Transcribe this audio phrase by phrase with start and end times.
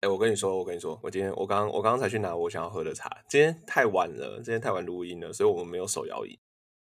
[0.00, 3.10] 哎，我跟你说，我跟你说，我今天我刚我刚刚才去拿我想要喝的茶。
[3.28, 6.38] 今天太晚了，今天太晚录音了，所以我们没有手摇饮。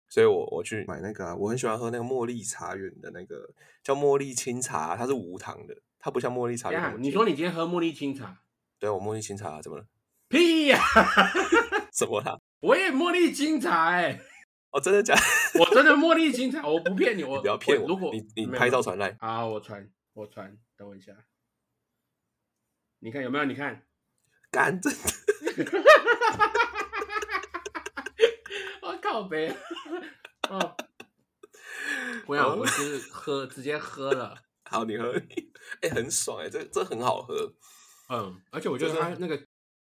[0.09, 3.47] 所以我我去买那个，啊我很喜欢喝那个茉莉茶园的那个
[3.83, 6.95] 叫茉莉清茶，它是无糖的，它不像茉莉茶园。
[6.97, 8.41] 你说你今天喝茉莉清茶？
[8.80, 9.86] 对，我茉莉清茶怎么了？
[10.29, 10.79] 屁呀！
[11.93, 12.41] 怎么了？
[12.61, 14.20] 我也茉莉清茶哎！
[14.71, 15.16] 哦，真的假？
[15.59, 17.88] 我真的茉莉清茶，我不骗你，我不要骗我。
[17.88, 21.14] 如果你你拍照传来啊，我传我传，等我一下。
[23.08, 23.46] 你看有没有？
[23.46, 23.88] 你看，
[24.52, 25.00] 干真的！
[28.84, 29.55] 我靠呗！
[30.50, 30.76] 哦，
[32.26, 34.44] 我想我是喝直接喝了。
[34.66, 35.14] 好，你喝，
[35.80, 37.54] 哎，很爽哎，这这很好喝。
[38.09, 39.42] 嗯，而且我觉得它那个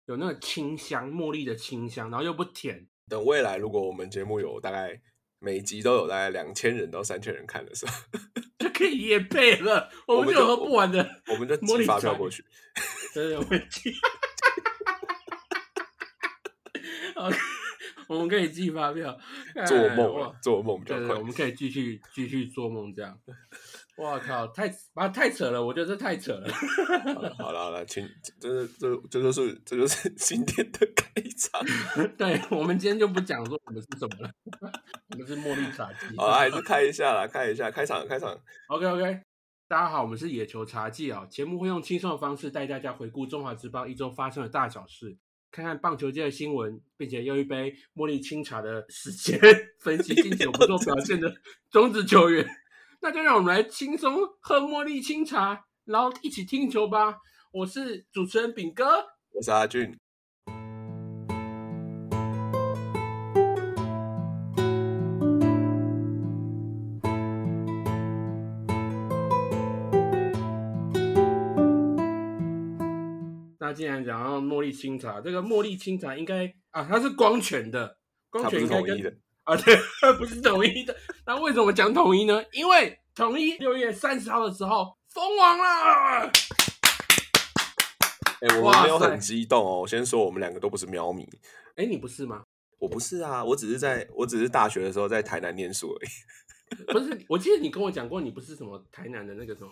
[0.06, 2.88] 有那个清香，茉莉的清香，然后又不甜。
[3.08, 5.00] 等未来如果我们节目有大概
[5.44, 7.94] 每集都有大概两千人到三千人看的时候，
[8.59, 9.90] 就可以也配了。
[10.05, 12.45] 我们就喝不完的，我们就寄发票过去。
[13.12, 13.91] 真的会寄
[17.16, 17.38] ，OK，
[18.08, 19.17] 我们可以寄发票。
[19.67, 21.16] 做梦，做梦比较快。
[21.16, 23.19] 我们可以继续继续做梦这样。
[24.02, 25.63] 我靠，太啊太扯了！
[25.63, 26.52] 我觉得这太扯了。
[27.38, 28.03] 好了好了，请，
[28.39, 31.05] 这是这这就是这就是今天的开
[31.38, 31.61] 场。
[32.17, 34.31] 对，我们今天就不讲说我们是什么了，
[35.13, 36.17] 我们是茉莉茶姬。
[36.17, 38.35] 好，还是开一下啦，开一下，开场开场。
[38.69, 39.22] OK OK。
[39.67, 41.27] 大家好，我们是野球茶记啊。
[41.29, 45.16] 节目会用轻松的方式带大家回顾中华职棒一周发生的大小事，
[45.52, 49.39] 看看棒球界的新闻，并且用一杯茉莉清茶的时间
[49.79, 51.31] 分析近期有不错表现的
[51.69, 52.44] 中职球员。
[53.03, 57.17] 那就让我们来轻松喝茉莉清茶，然后一起听球吧。
[57.52, 58.85] 我是主持人炳哥，
[59.31, 59.97] 我是阿俊。
[73.59, 77.97] 那既然讲到茉莉清茶，这个茉莉清茶应该啊，它是光泉的，
[78.29, 79.75] 光泉应该跟 啊对，
[80.17, 80.96] 不是统一的。
[81.25, 82.44] 那为什么讲统一呢？
[82.52, 86.31] 因为统一六月三十号的时候封王了。
[88.41, 89.81] 哎，我没有很激动哦。
[89.81, 91.28] 我先说，我们两个都不是喵迷。
[91.75, 92.44] 哎，你不是吗？
[92.79, 96.85] 我不是啊，我只是在我只是大学的时候在台南念书而已。
[96.94, 99.69] 不是，我记得你跟我讲过，你不是什么台南的那个什么。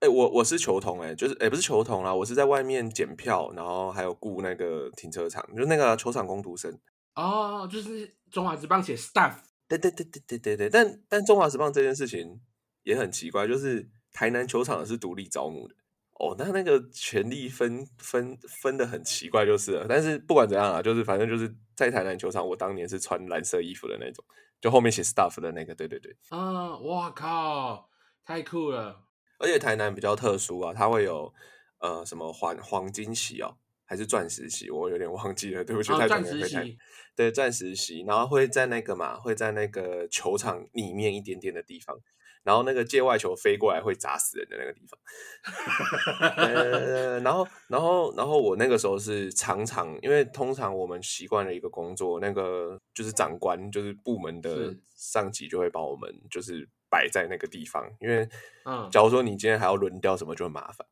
[0.00, 6.76] 哎，我我是球童，哎，就是哎，不是球童啦，我是在外面检票，然后还有雇那个停车场，就那个球场工读生。
[7.14, 9.34] 哦，就是中华职棒写 staff。
[9.66, 12.40] 对对对对对对对，但但中华职棒这件事情
[12.82, 15.74] 也很奇怪，就是台南球场是独立招募的。
[16.20, 19.86] 哦，那那个权力分分分的很奇怪，就是了。
[19.88, 24.24] 但是不管怎样啊，就是反正就是在台南球场，我当年是穿蓝色衣服的那种，
[24.60, 25.74] 就后面写 staff 的那个。
[25.74, 26.16] 对对对。
[26.28, 27.90] 啊，哇靠，
[28.24, 29.02] 太酷了。
[29.38, 31.34] 而且台南比较特殊啊，它会有
[31.78, 35.92] 呃什么黄黄金席哦，还是钻石席，我有点忘记了，对不起。
[35.92, 36.78] 太钻石席，
[37.14, 41.96] 对，钻石席，然后会在那个嘛，会在那个球场里面一点点的地方，
[42.42, 44.98] 然后那个界外球飞过来会砸死人的那个地方。
[46.36, 56.68] 呃，然后，然后，然后我那个时候是常常，因为通常我们习惯了一个工作，那个就是长官，就是部门的上级就会把我们就是。
[56.90, 58.28] 摆在那个地方，因为，
[58.64, 60.86] 嗯，假如说你今天还要轮调什么，就很麻烦，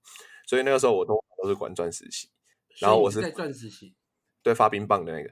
[0.49, 2.29] 所以那个时候我都都是管钻石席，
[2.79, 3.95] 然后我是在钻石型，
[4.43, 5.31] 对，发冰棒的那个。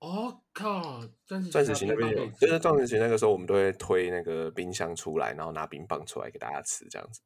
[0.00, 7.20] 哦靠，钻石钻石席那边有，就是钻石型那个时候我们都会推那个冰箱出来，然后拿冰棒出来给大家吃，这样子。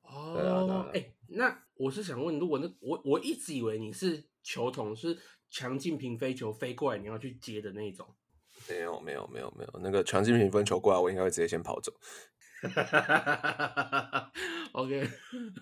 [0.00, 5.18] 哦，哎，那我是想问，如果那我我一直以为你是球童，是
[5.50, 8.14] 强劲平飞球飞过来你要去接的那种。
[8.68, 11.92] 没有没有没有没有，那个强劲平分球过来，我应该会直接先跑走。
[12.68, 14.32] 哈
[14.72, 15.08] OK，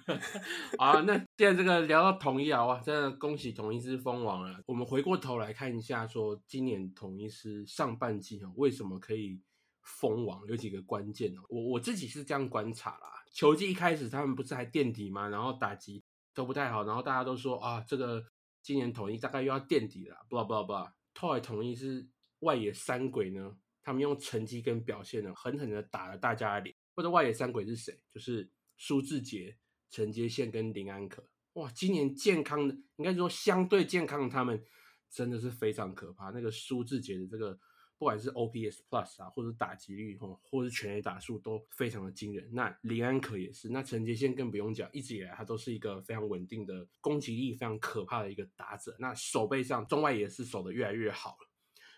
[0.78, 4.62] 好，那既然这个聊到统一啊，哇，真的恭喜统一是封王了。
[4.66, 9.40] 我们回过头来看一下，说今年统一是上半季哦，为什么可以
[9.82, 10.46] 封王？
[10.46, 11.42] 有几个关键哦。
[11.48, 15.28] 我我自己是这样观察啦，球季一开始他们不是还垫底吗？
[15.28, 18.24] 然后打击都不太好，然后大家都说啊，这个
[18.62, 20.72] 今年统一大概又要垫底了，不不不，
[21.18, 22.08] 后来统一是。
[22.41, 23.54] 外野三鬼呢？
[23.82, 26.74] 他们用成绩跟表现呢，狠狠的打了大家的脸。
[27.00, 27.98] 或者外野三鬼是谁？
[28.12, 29.56] 就是苏志杰、
[29.88, 31.24] 陈杰宪跟林安可。
[31.54, 34.62] 哇，今年健康的，应该说相对健康的他们，
[35.08, 36.28] 真的是非常可怕。
[36.28, 37.58] 那个苏志杰的这个，
[37.97, 42.47] 不管是 OPS Plus 啊，或者打击率哦，或是全垒打数都非常的惊人。
[42.52, 48.94] 那林安可也是，那陈杰宪更不用讲，一直以来他都是一个非常稳定的攻击力非常可怕的一个打者。
[48.98, 51.48] 那手背上中外也是守的越来越好了。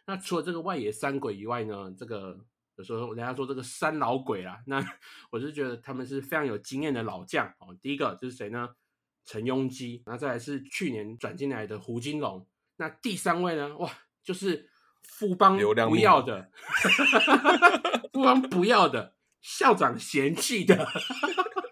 [0.07, 1.93] 那除了这个外野三鬼以外呢？
[1.99, 2.47] 这个
[2.77, 4.83] 有时候人家说这个三老鬼啊，那
[5.31, 7.77] 我就觉得他们是非常有经验的老将哦。
[7.81, 8.69] 第一个就是谁呢？
[9.25, 12.45] 陈庸基，那再来是去年转进来的胡金龙，
[12.77, 13.77] 那第三位呢？
[13.77, 13.89] 哇，
[14.25, 14.69] 就是
[15.03, 16.51] 富邦不要的，
[18.13, 20.89] 富邦不要的，校长嫌弃的，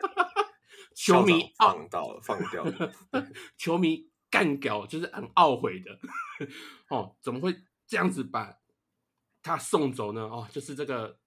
[0.94, 2.93] 球迷放到了放掉了，
[3.56, 5.99] 球迷干掉，就是很懊悔的。
[6.88, 7.56] 哦，怎么会
[7.88, 8.55] 这样子把
[9.43, 10.23] 他送走呢？
[10.23, 11.19] 哦，就是这个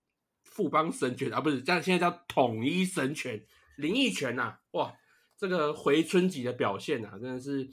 [0.43, 3.45] 富邦神权啊，不是，这样现在叫统一神权
[3.77, 4.93] 林奕泉呐，哇！
[5.35, 7.69] 这个回春级的表现啊，真的是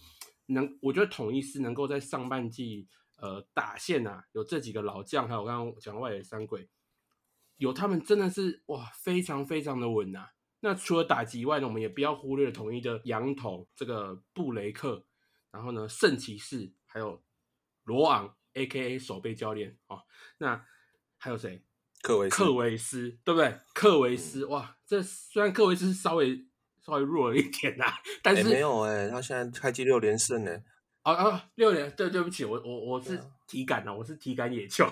[0.46, 2.88] 能，我觉得统一是能够在上半季
[3.18, 6.68] 呃打线啊，有这几个老将，还有刚刚讲外野三鬼，
[7.58, 10.30] 有他们真的是哇，非常非常的稳呐。
[10.60, 15.04] 那除了打击以外呢，我们也不要忽略统一的羊头这个布雷克，
[15.52, 17.22] 然后呢圣骑士，还有
[17.84, 20.02] 罗昂 A.K.A 守备教练哦。
[20.38, 20.64] 那
[21.18, 21.62] 还有谁？
[22.02, 23.58] 克维克维斯，对不对？
[23.74, 26.46] 克维斯哇，这虽然克维斯稍微。
[26.82, 27.84] 稍微弱了一点呐，
[28.22, 30.50] 但是没有哎，他现在开机六连胜呢。
[31.04, 34.86] 哦哦，六连，对对不起，我我我是体感的，我是体感野球，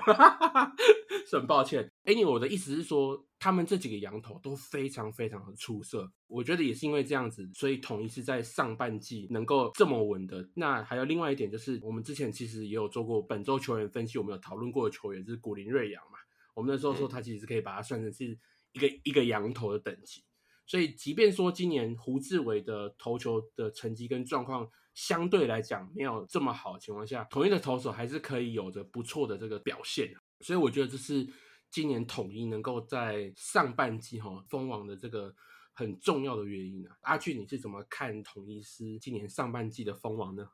[1.33, 1.91] 很抱歉。
[2.09, 10.49] 哎，你我的意思是说，他们这几个羊头都非常非常的出色，我觉得也是因为这样子，所以统一是在上半季能够这么稳的。
[10.55, 16.19] 那还有另外一点就是，我们之前其实也有做过本周球员分析，我们有讨论过的球员是古林瑞阳嘛，
[16.55, 18.25] 我们那时候说他其实是可以把它算成是
[18.73, 20.25] 一个一个羊头的等级。
[20.67, 30.11] 所以，即便说今年胡志伟的投球的成绩跟状况相对来讲没有这么好的情况下，统一的投手还是可以有着不错的这个表现。
[30.41, 31.27] 所以，我觉得这是
[31.71, 35.35] 今年统一能够在上半季哈封王的这个
[35.73, 36.97] 很重要的原因啊。
[37.03, 40.49] 阿俊，你是怎么看统一师今年上半季的封王呢？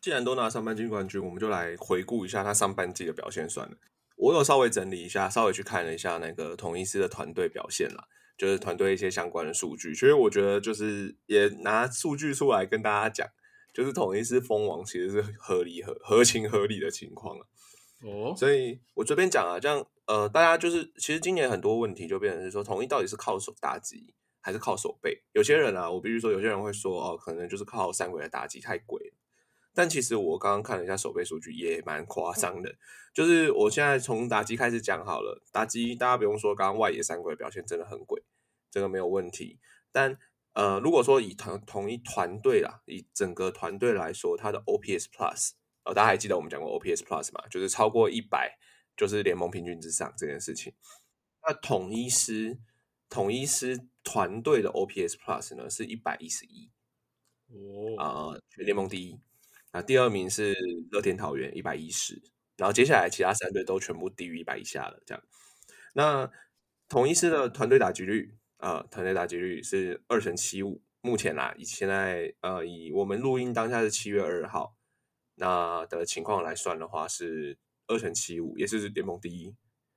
[0.00, 3.76] 既然都拿上半季冠军，我们就来回顾一下他上半季的表现算了。
[4.16, 8.08] 我有稍微整理一下，稍微去看了一下那个统一师的团队表现了。
[8.38, 13.26] 就是团队一些相关的数据，所以我觉得就是也拿数据出来跟大家讲，
[13.72, 17.48] 就是统一是封王，其实是合理合合情合理的情况了。
[18.02, 25.22] 哦，所以我这边讲啊，这样呃，大家就是其实今年很多问题就变成是说，统一到底是靠手打击还是靠手背？
[25.32, 29.14] 有些人啊，我必须说，有些人会说哦，可能就是靠三鬼的打击太贵了。
[29.74, 32.76] 但其实我刚刚看了一下手背数据，也蛮夸张的。
[33.12, 38.22] 就是我现在从打击开始讲好了，打击大家不用说，刚刚外野三鬼表现真的很鬼，
[38.70, 39.58] 这个没有问题。
[39.92, 40.18] 但
[40.54, 45.50] 呃，如果说以同同一团队啦，以整个团队来说，它的 OPS Plus，
[45.86, 47.46] 哦，大家还记得我们讲过 OPS Plus 吗？
[47.48, 48.58] 就是超过一百，
[48.96, 50.74] 就是联盟平均之上这件事情。
[51.46, 52.58] 那统一师
[53.08, 56.70] 统一师团队的 OPS Plus 呢，是一百一十一，
[57.48, 59.18] 哦，啊，全联盟第一。
[59.72, 60.54] 那第二名是
[60.90, 62.20] 乐天桃园一百一十，
[62.56, 65.00] 然后接下来其他三队都全部低于一百以下了。
[65.06, 65.22] 这样，
[65.94, 66.30] 那
[66.88, 70.82] 统一师的团队打击率啊，团队打击率是二成七五。
[71.02, 74.75] 目前啦，以现在呃，以我们录音当下是七月二号
[75.36, 77.56] 那的情况来算的话，是
[77.86, 79.54] 二成七五，也是联盟第一。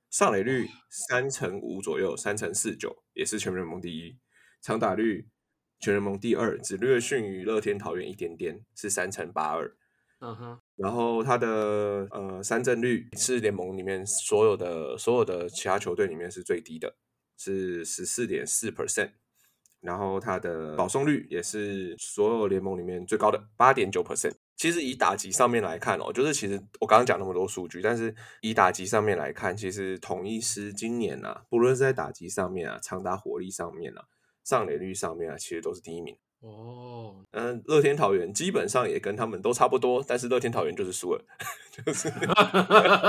[0.08, 4.16] 上垒率三成五左右，三成四九，也是全联盟第一。
[4.62, 5.28] 长打率。
[5.82, 9.74] 全联盟第二，只略逊于乐天桃园一点点，是三乘八二。
[10.18, 16.94] 嗯哼，然后他的呃三振率是联盟里面所有的所有的其他球队里面是最低的，
[17.38, 19.12] 是十四点四 percent。
[19.80, 24.34] 然后他的保送率也是所有联盟里面最高的八点九 percent。
[24.60, 34.04] 其实以打击上面来看哦，就是其实我刚刚讲那么多数据，但是以打击上面来看，其实统一师今年啊，不论是在打击上面啊，长打火力上面啊。
[34.44, 37.24] 上垒率上面啊，其实都是第一名哦。
[37.30, 41.24] 嗯，乐天桃园基本上也跟他们都差不多，但是乐天桃园就是输了，
[41.72, 42.10] 就是。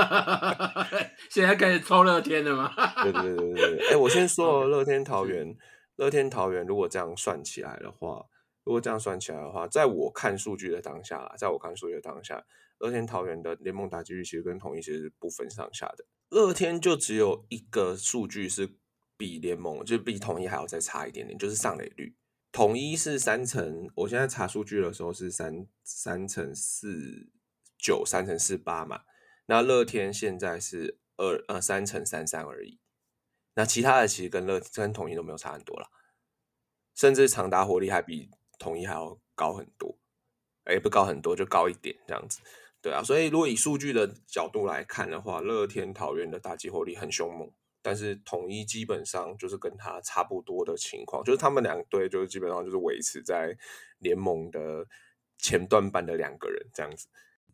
[1.28, 2.72] 现在开始抽乐天了吗？
[3.04, 3.88] 对对对对对。
[3.90, 5.54] 哎，我先说乐天桃园，
[5.96, 8.24] 乐天桃园如果这样算起来的话，
[8.64, 12.44] 如果这样算起来的话，在我看数据的当下，在我看数据的当下，
[12.78, 16.04] 乐天桃园的联盟打击率其实跟统一其实是不分上下的。
[16.28, 18.76] 乐天就只有一个数据是。
[19.14, 22.16] 比联盟就比统一还要再差一点点，就是上垒率。
[22.50, 27.30] 统一是三乘，我现在查数据的时候是三三乘四
[27.78, 29.02] 九，三乘四八嘛。
[29.46, 32.80] 那乐天现在是二呃三乘三三而已。
[33.54, 35.86] 那其他的其实跟乐跟统一都没有差很多了，
[36.96, 38.28] 甚至长达火力还比
[38.62, 39.98] 统一还要高很多，
[40.64, 42.40] 哎不高很多就高一点这样子。
[42.80, 47.50] 对啊，所以如果以数据的角度来看的话，乐天桃园的打击火力很凶猛。
[47.84, 53.58] 但是统一基本上就是跟他差不多的情况，就是他们两队就是基本上就是维持在
[53.98, 54.86] 联盟的
[55.36, 57.08] 前段班的两个人这样子。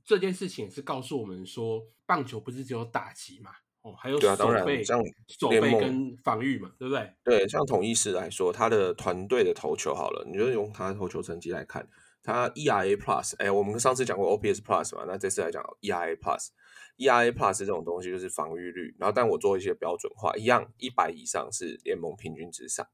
[0.04, 7.10] 这件事情是告诉我们说，棒球不是只有打击嘛，哦，还有对啊，当然像守联盟备跟防御嘛，对不对？
[7.24, 11.88] 对，像统一师来说，他的团队的投球好了，你就用他的投球成绩来看，
[12.22, 16.48] 他 ERA Plus，哎，我们上次讲过 OPS Plus 嘛，那这次来讲 ERA Plus。
[16.98, 22.84] ERA Plus 这种东西就是防御率，然后但我做一些标准化，一样一百以上是联盟平均之上，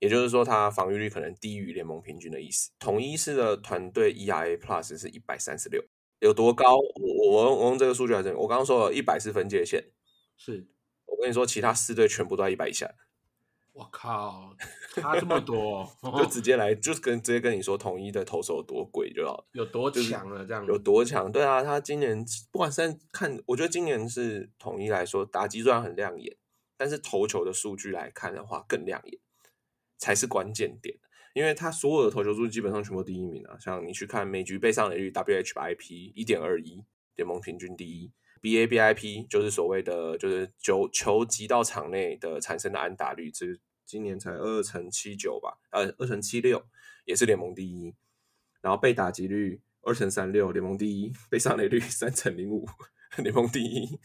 [0.00, 2.72] 也就是说他防御率可能低于联盟平均的意思。
[2.80, 5.80] 统一师的团队 ERA Plus 是一百三十六，
[6.18, 6.76] 有多高？
[6.76, 9.91] 我我我用这个数据来证明，我刚刚说了一百是分界线，
[10.44, 10.66] 是
[11.06, 12.92] 我跟你说，其他四队全部都在一百以下。
[13.72, 14.56] 我靠，
[14.96, 21.30] 差这么多， 就直接来，就是跟直接跟你说，统一的投手有多贵就好，有多强了，这样有多强？
[21.30, 26.36] 对啊，他今年不管是看，我觉得今年是统一来说，打击虽然很亮眼，
[26.76, 29.20] 但是投球的数据来看的话更亮眼，
[29.96, 30.98] 才是关键点。
[31.34, 36.84] 因为他所有的投球数据基本上全部第一名啊，像你去看每局被上垒率 WHIP 一点二一，
[37.14, 43.46] 联盟平均第一；BABIP 就是所谓的就是球球击到场内的产生的安打率，这
[43.86, 46.62] 今年才二乘七九吧，呃，二乘七六
[47.06, 47.94] 也是联盟第一。
[48.60, 52.64] 然后被打击率二乘三六，联盟第一；被上垒率 三乘零五，
[53.18, 53.98] 联盟第一。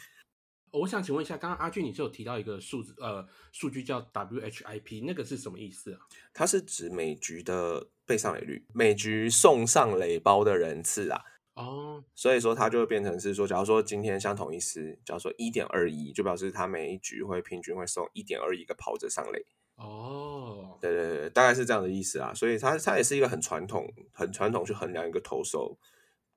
[0.72, 6.00] 我想请问一下，刚刚阿俊你是有提到一个数字，呃，数据叫 WHIP，那个是什么意思啊？
[6.34, 11.24] 它是指每局的被上垒率，每局送上垒包的人次啊。
[11.58, 19.44] 哦，所以说它就会变成是说，假如说今天像同一师，假如说一点二一，就表示他每一局会平均会送一点二一个跑者上垒。
[19.76, 22.32] 哦，对对对，大概是这样的意思啊。
[22.32, 25.80] 所以它它也是一个很传统、很传统去衡量一个投手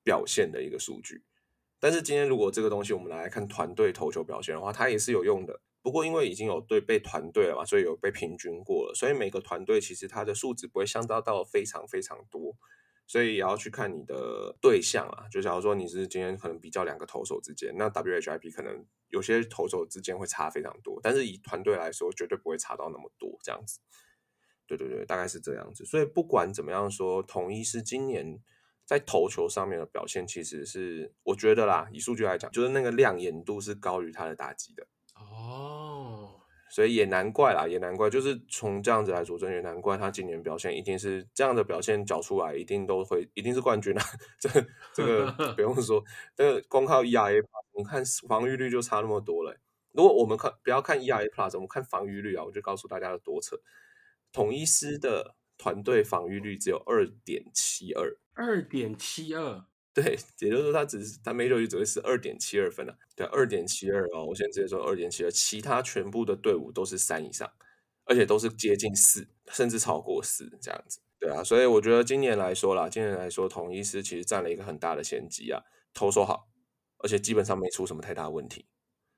[0.02, 1.22] 表现的一个数据。
[1.78, 5.60] 但是今天如果这个东西我们来看团队投球表现的话，它也是有用的。
[5.82, 12.56] 不过因为已经有对被团队了嘛，所以有被平均过了，所以每个团队其实它的数值不会相当到非常非常多。
[13.10, 23.80] 所以也要去看你的对象啊，就假如说你是今天可能比较两个投手之间，那 WHIP 可能有些投手之间会差非常多，但是以团队来说，绝对不会差到那么多这样子。
[24.64, 25.84] 对对对，大概是这样子。
[25.84, 28.40] 所以不管怎么样说，统一是今年
[28.86, 34.86] 在投球上面的表现，其实是我觉得啦，以数据来讲，就是那个亮眼度是高于他的打击的。
[35.16, 36.39] 哦。
[36.70, 44.02] 所以也难怪啦，也难怪，就是从这样子来佐证也难怪他今年表现一定是这样的表现，缴出来一定都会一定是冠军啊！
[44.38, 44.48] 这
[44.94, 46.02] 这个 不用说，
[46.36, 47.44] 这个光靠 ERA，
[47.76, 49.54] 你看防御率就差那么多了。
[49.92, 53.56] 如果我们看不要看 EIA Plus，我们看防御率啊，我就告诉大家有多扯。
[54.32, 59.64] 统一师的团队防御率只有二点七二，二点七二。
[59.92, 67.50] 对，也就是说，他只是他 major 只会是二点七二分啊，对，二点七二哦，我先直接说二点七二，其他全部的队伍都是三以上，
[68.04, 75.60] 而且都是接近四，甚至超过四这样子，对啊，所以我觉得今年来说啦，今年来说，统一师其实占了一个很大的先机啊，
[75.92, 76.48] 投手好，
[76.98, 78.66] 而且基本上没出什么太大问题，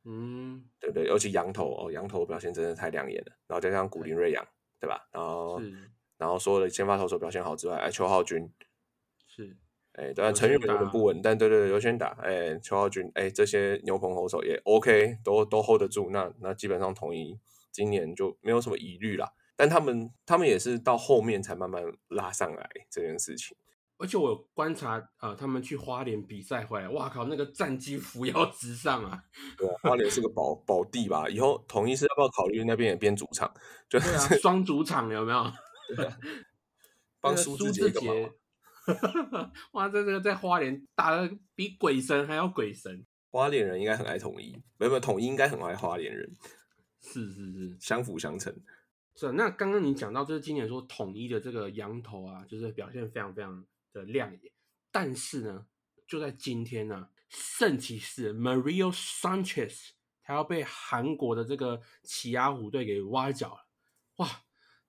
[0.07, 1.07] 嗯，对不对？
[1.07, 4.43] 尤其羊头哦，羊头表现真的太亮眼了，然后加上古林瑞阳，
[4.81, 5.07] 对吧？
[5.12, 5.61] 然后
[6.17, 8.50] 然后所有的先发投手表现好之外，哎，邱浩军
[9.26, 9.55] 是。
[9.94, 12.16] 哎，当然陈玉有点不稳，但对对对，优先打。
[12.22, 16.08] 哎，邱浩军，哎，这些牛棚投手也 OK，都都 hold 得住。
[16.11, 17.38] 那那基本上统一
[17.70, 19.30] 今年就没有什么疑虑啦。
[19.54, 23.56] 但他们他们也是到后面才慢慢拉上来这件事情。
[23.99, 29.22] 而且我有观察啊，他们去花莲比赛回来，哇靠，那个战绩扶摇直上啊！
[29.56, 31.28] 对啊，花莲是个宝宝地吧？
[31.28, 33.52] 以后统一是要不要考虑那边也变主场？
[33.88, 35.44] 就对啊，双主场有没有？
[35.94, 36.08] 对
[37.20, 38.32] 帮苏志杰。
[39.73, 43.05] 哇，这这个在花莲打的比鬼神还要鬼神。
[43.31, 46.37] 花莲人应该很爱统一，没有没有统一应该很爱花莲人。
[47.01, 48.55] 是是是，相辅相成。
[49.15, 49.33] 是。
[49.33, 54.53] 那刚刚你讲到，就是今年说统一的这个羊头啊，就是表现非常非常的亮眼。
[54.91, 55.67] 但是呢，
[56.07, 59.91] 就在今天呢，圣骑士 Mario Sanchez
[60.23, 63.67] 他要被韩国的这个奇亚虎队给挖角了。
[64.17, 64.29] 哇，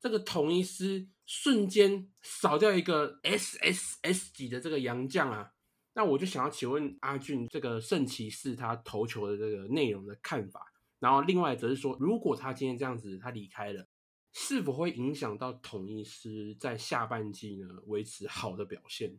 [0.03, 1.07] 这个统一师。
[1.25, 5.53] 瞬间少掉一个 S S S 级的这个洋将啊，
[5.93, 10.73] 那我就想要请问阿俊，这个圣骑士他投球的这个内容的看法。
[10.99, 13.87] 然后另外则是说，如果他今天这样子他离开了，
[14.33, 19.17] 是否会影响到统一师在下半季呢维持好的表现？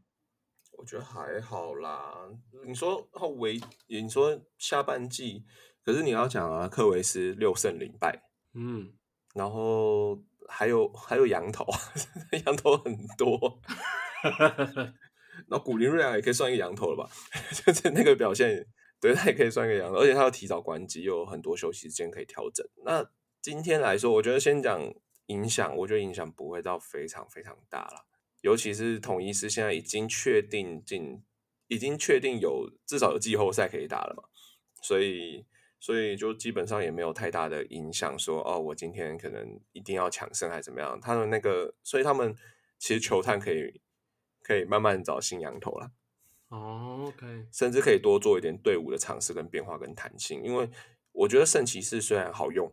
[0.72, 2.28] 我觉得还好啦。
[2.66, 5.46] 你说维，你说下半季，
[5.82, 8.22] 可是你要讲啊，克维斯六胜零败，
[8.52, 8.92] 嗯，
[9.34, 10.22] 然后。
[10.48, 11.66] 还有还有羊头，
[12.44, 13.60] 羊头很多，
[15.48, 17.10] 那古林瑞阳也可以算一个羊头了吧？
[17.64, 18.66] 就是那个表现，
[19.00, 22.66] 对他也可以算一个羊头，而且他要提早关机，又有很多休息时间可以调整。
[22.84, 23.10] 那
[23.40, 24.80] 今天来说，我觉得先讲
[25.26, 28.06] 影响，我觉得影响不会到非常非常大了。
[28.42, 31.22] 尤其是统一是现在已经确定进，
[31.68, 34.24] 已经确定有至少有季后赛可以打了嘛，
[34.82, 35.46] 所以。
[35.84, 38.18] 所以就基本上也没有太大的影响。
[38.18, 40.98] 说哦，我今天可能一定要抢胜还是怎么样？
[40.98, 42.34] 他们那个，所以他们
[42.78, 43.82] 其实球探可以
[44.42, 45.90] 可以慢慢找新羊头了。
[46.48, 50.70] 哦，OK，甚至可以多做一点队伍的尝试跟变化跟弹性，因为
[51.12, 52.72] 我觉得圣骑士虽然好用，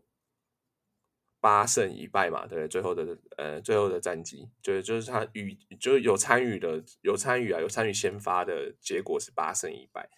[1.41, 2.67] 八胜一败嘛，对不对？
[2.69, 10.09] 最后的呃，最后的战绩，就是就是他与就是有参与的有参与啊，有参与先发的结果是八胜一败。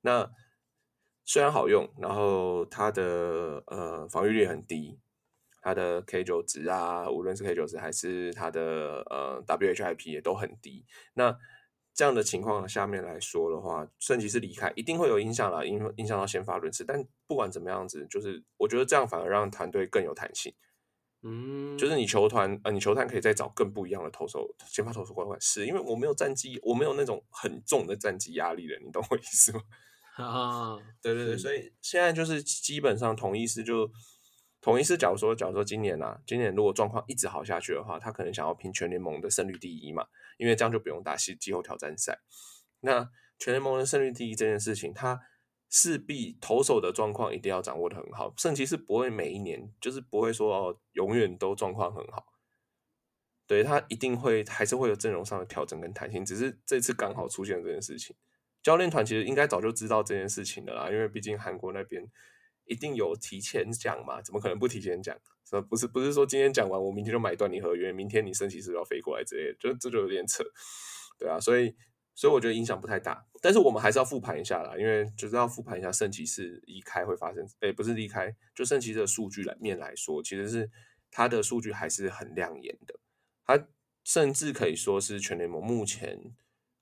[0.00, 0.32] 那
[1.28, 4.98] 虽然好用，然后它的呃防御率很低，
[5.60, 10.86] 它的 K 九值啊，无论是 K 九值还是它的呃 WHIP 也都很低。
[11.12, 11.36] 那
[11.92, 16.82] 这样的情况下面来说的话，圣骑士离开一定会有影响啦，影影响到先发轮次。
[16.82, 20.54] 但不管怎么样子，就是我觉得这样反而让团队更有弹性。
[21.22, 29.60] 嗯，就是你球团呃，你球团可以再找更不一样的投手，先发投手管管是，因为我没有战绩，我没有那种很重的战绩压力了，你懂我意思吗？
[30.24, 33.90] 啊， 对对对，所以现在就是基本上同一师就
[34.60, 40.06] 同一师，假如说假如说今年啊，今年如果状况一直好下去的话，他可能想要拼全联盟的胜率第一嘛。
[40.38, 42.20] 因为这样就不用打季季后挑战赛。
[42.78, 43.10] 那
[43.40, 45.20] 全联盟的胜率第一这件事情，他
[45.68, 48.32] 势必投手的状况一定要掌握的很好。
[48.36, 52.24] 圣骑士不会每一年就是不会说哦，永远都状况很好。
[53.48, 58.14] 对他一定会还是会有阵容上的调整跟弹性，只是这次刚好出现这件事情。
[58.62, 62.06] 教练团其实应该早就知道这件事情的啦，因为毕竟韩国那边
[62.66, 65.16] 一定有提前讲嘛，怎么可能不提前讲？
[65.70, 70.44] 不是不是说今天讲完，我明天就买断你合约，明天你升旗是要飞过来之类，就这就有点扯，
[71.18, 71.74] 对啊，所以
[72.14, 80.70] 所以我觉得影响不太大，但是我们还是要复盘一下啦，因为就是要复盘一下圣骑士离开会发生，诶，不是离开，就圣骑士的数据来面来说，其实是
[81.10, 83.00] 他的数据还是很亮眼的，
[83.46, 83.68] 他
[84.04, 86.34] 甚至可以说是全联盟目前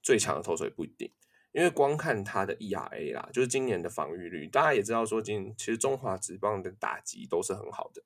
[0.02, 1.12] 最强的投手也不一定，
[1.56, 8.04] 因为光看他的 ERA 啦，就是今年的防御率，大家也知道说今其实中华职棒的打击都是很好的。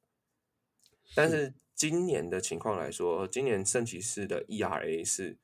[1.17, 5.37] 但是今年的情况来说，今年圣骑士的 ERA 是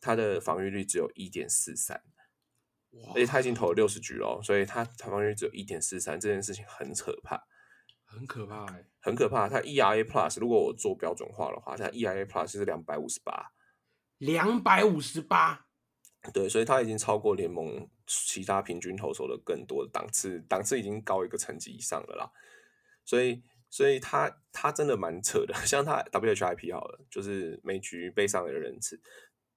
[0.00, 2.02] 他的防御率只有一点四三，
[3.14, 7.46] 而且他已经投了六十局了，所以他防御率只有一点四三，这件事情很可怕，
[8.06, 9.50] 很可怕哎，很可怕。
[9.50, 13.52] 他 ERA Plus 如果我做标准化的话，他 ERA Plus 是两百五十八，
[14.16, 15.66] 两百五十八，
[16.32, 22.30] 对，所以他已经超过联盟其他平均投手的更多的档次，档次已经高一个层级以上了啦，
[23.04, 23.42] 所以。
[23.72, 29.00] 所以他他真的蛮扯的， 像他 WHIP 好了，就是每局被上的人次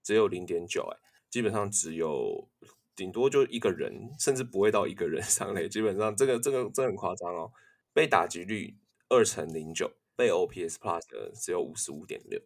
[0.03, 0.95] 只有零点九，哎，
[1.31, 2.47] 基本上只有
[2.95, 7.51] 顶多就一个人，甚至不会到一个人上垒，基本上这个这个这很夸张哦。
[7.91, 8.77] 被打击率
[9.09, 12.39] 二乘零九，被 OPS Plus 的只有五十五点六，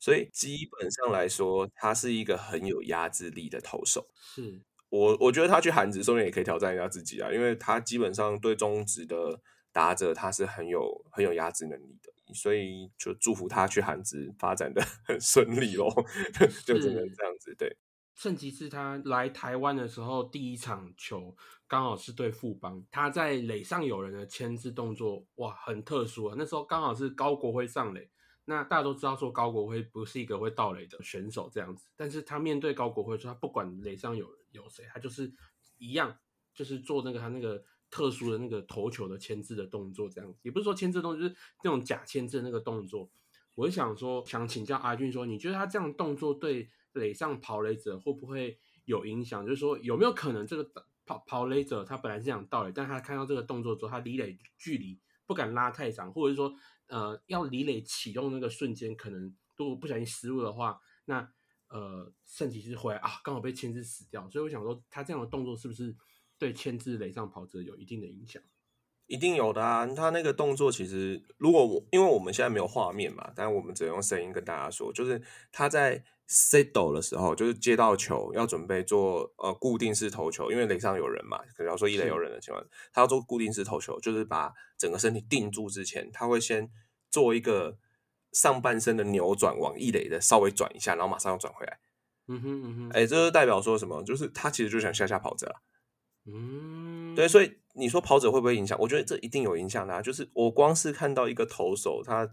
[0.00, 4.08] 所以基本上来说，他是一个很有压制力的投手。
[4.20, 9.40] 是我我觉得他去韩职说不定也可以挑战一下自己啊，因为他基本上对中职的。
[9.72, 15.88] 打者他是很有很有压制能力的，所以就祝福他去韩职发展的 很顺利喽，
[16.66, 17.54] 就只能这样子。
[17.56, 17.76] 对，
[18.16, 21.36] 圣吉是他来台湾的时候第一场球
[21.68, 26.34] 刚好是对富邦，他在垒上有人的牵制动作，哇，很特殊啊！
[26.36, 28.10] 那时候刚好是高国辉上垒，
[28.44, 35.32] 那大家都知道说高国辉不是一个会盗垒的选手这样子，但是他面对高国辉说他不管垒上有有谁，他就是
[35.78, 36.18] 一样，
[36.54, 37.64] 就是做那个他那个。
[37.92, 43.10] 特殊的那个投球的牵制的动作，这样子也不是说牵制动作，就是那种假牵制的那个动作。
[43.56, 49.44] 我想说，想请教阿俊说，你觉得他这样动作对垒上跑垒者会不会有影响？
[49.44, 50.70] 就是说，有没有可能这个
[51.04, 54.96] 跑跑垒者他本来是想倒垒，但他看到这个动作之后，他离垒距离
[55.30, 56.52] 不敢拉太长，或者是说，
[56.88, 61.32] 呃，要李磊启动那个瞬间，可能如果不小心失误的话，那
[61.68, 64.28] 呃，圣骑士回来啊，刚好被牵制死掉。
[64.28, 65.94] 所以我想说，他这样的动作是不是？
[66.36, 68.42] 对牵制雷上跑者有一定的影响，
[69.10, 69.84] 一定有的啊！
[69.88, 75.20] 他那个动作其实，如果我因为我们现在没有画面嘛，但我们只能用声音跟大家说，就是
[75.50, 86.70] 他在 settle 的时候，就是接到球要准备做呃固定式投球，因为垒上有人嘛，可能要说一垒有人的情况，他要做固定式投球，就是把整个身体定住之前，他会先
[87.10, 87.78] 做一个
[88.30, 91.80] 上半身的扭转，往一垒的稍微转一下，然后马上要转回来。
[92.28, 94.04] 嗯哼嗯哼，哎，这就代表说什么？
[94.04, 95.62] 就是他其实就想下下跑着了。
[96.26, 98.78] 嗯，对，所以你说跑者会不会影响？
[98.80, 99.92] 我觉得这一定有影响的。
[99.94, 102.28] 啊就是我光是看到一个投手，他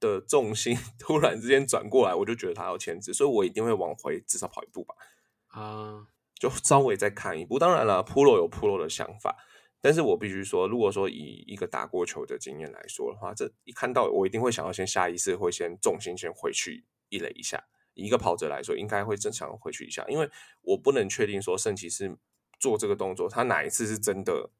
[0.00, 4.94] 的重心 突然之间转过来，我就觉得他要牵制，所以我一定会往回至少跑一步吧。
[5.48, 6.06] 啊，
[6.38, 7.58] 就稍微再看一步。
[7.58, 9.36] 当然了，Pro 有 Pro 的想法，
[9.80, 17.64] 但是我必须说，如果说以一个打过球的经验来说的话，这一看到我一定会想要先下意识会先重心先回去一垒一下。
[17.94, 20.30] 一个跑者来说，应该会正常回去一下，因为
[20.62, 22.16] 我不能确定说圣骑士。
[22.58, 24.50] 做这个动作，他哪一次是真的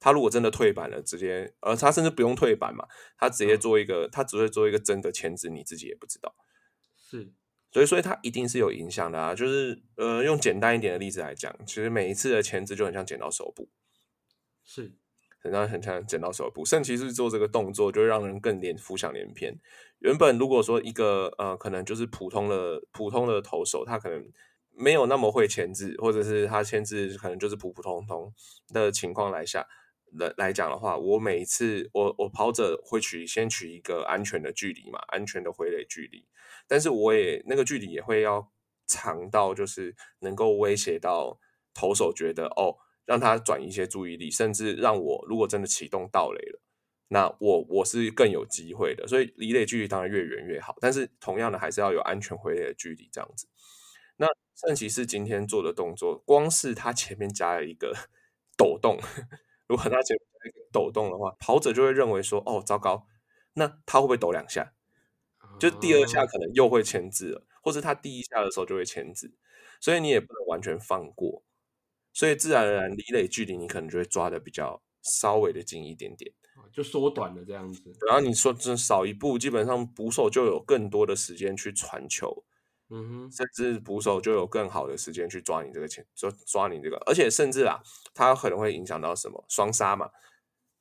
[0.00, 6.34] 他如果真的退板了，直接，而，他甚至不用退板嘛，他直接嗯做一个，他只会做一个真的签字，你自己也不知道。
[6.96, 7.32] 是
[7.72, 9.34] 所以，所以他一定是有影响的啊。
[9.34, 13.68] 就是，呃，用简单一点的例子来讲，其实每一次的签字就很像剪刀手部，
[14.64, 14.94] 是，
[15.40, 16.64] 很像很像剪刀手部。
[16.64, 19.58] 圣骑士做这个动作，就会让人更连浮想联翩。
[19.98, 24.24] 原本如果说一个呃，可能就是普通的普通的投手，他可能
[24.78, 28.32] 没有那么会签字，或者是他签字可能就是普普通通
[28.72, 29.66] 的情况来下
[30.12, 36.26] 来来讲的话，我每一次我我跑者会取先取一个安全的距离嘛，安全的回垒距离，
[36.66, 38.50] 但是我也那个距离也会要
[38.86, 41.38] 长到就是能够威胁到
[41.74, 46.62] 投手觉得哦，让他转移一些注意力，甚至让我如果真的启动盗垒了。
[47.10, 53.48] 那我我是更有机会的，所以离垒距离当然越远越好，但是同样的还是要有安全回垒的距离这样子。
[54.62, 57.94] 那圣骑士今天做的动作，光是他前面加了一个
[58.56, 58.98] 抖动，
[59.66, 63.06] 如果他前面加一个抖动的话，跑者就会认为说，哦，糟糕，
[63.54, 64.74] 那他会不会抖两下？
[65.58, 69.32] 就第二下哦可能又会牵制了，或者他第一下的时候就会牵制，
[69.80, 71.42] 所以你也不能完全放过，
[72.12, 76.32] 所以自然而然离垒距离你可能就会抓的比较稍微的近一点点。
[76.72, 77.82] 就缩短了这样子。
[78.06, 82.44] 然后你说这少一步，基本上捕手就有更多的时间去传球，
[82.90, 87.80] 嗯哼，甚至捕手就有更好的时间去抓你这个钱，抓抓你这个，而且甚至啊，
[88.14, 90.08] 它可能会影响到什么双杀嘛、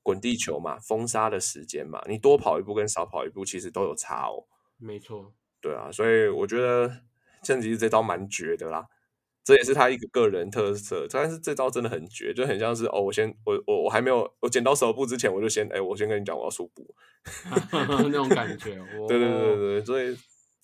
[0.01, 4.45] 滚地球嘛、封杀的时间嘛，你多跑一步跟少跑一步其实都有差哦。
[4.77, 7.01] 没错，对啊，所以我觉得
[7.43, 8.87] 圣骑士这招蛮绝的啦，
[9.43, 11.07] 这也是他一个个人特色。
[11.09, 16.95] 但是这招真的很绝，就很像是哦，我先我我我还没有我剪刀手部之前，我就先哎，我先跟你讲我要输补。
[17.71, 18.75] 那种感觉。
[19.07, 20.17] 对对对哦对，所以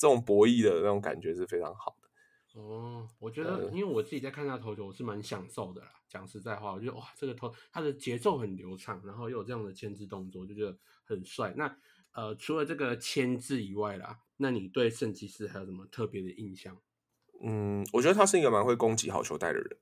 [0.03, 2.59] 这种博弈的那种感觉是非常好的。
[2.59, 5.87] 哦，我觉得，呃因为我自己在看他投球，我是蛮享受的啦。
[6.09, 11.53] 讲实在话，我觉得哇，这个投他的节奏很流畅，然后又有这样的牵制动作，就觉得很帅。
[11.55, 11.73] 那
[12.11, 16.77] 呃，除了这个牵制以外啦，那你对圣骑士还有什么特别的印象？
[17.41, 19.77] 嗯，我觉得他是一个蛮会攻击好球带的人。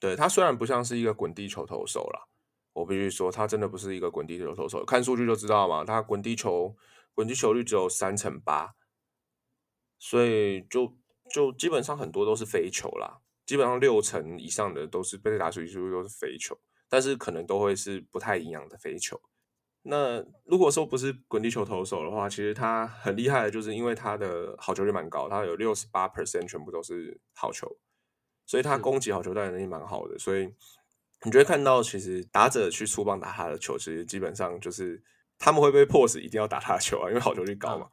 [0.00, 2.26] 对他虽然不像是一个滚地球投手啦，
[2.72, 6.74] 我必须说他真的不是一个滚地球投手，看数据就知道嘛，他滚地球
[7.14, 8.74] 滚地球率只有三成八，
[9.98, 10.96] 所以就
[11.32, 19.20] 就基本上很多都是飞球啦，基本上六成以上的都是被打出去都是飞球，但是可能都会是不太营养的飞球。
[19.82, 27.78] 那如果说不是滚地球投手的话，其实他很厉害的，就是因为他的好球率蛮高，他有六十八 percent 全部都是好球，
[28.44, 30.18] 所以他攻击好球带的能力蛮好的。
[30.18, 30.54] 所以
[31.24, 35.02] 你就会看到，其实打者去出棒打他的球，其实基本上就是
[35.40, 37.88] 他们会被迫使一定要打他的球啊， 因为好球率高嘛。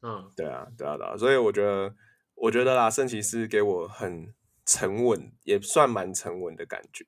[0.00, 1.16] 嗯，对啊，对啊，对啊。
[1.16, 1.94] 所以我觉得，
[2.34, 4.32] 我觉得啦，圣骑士给我很
[4.64, 7.04] 沉稳，也算蛮沉稳的感觉。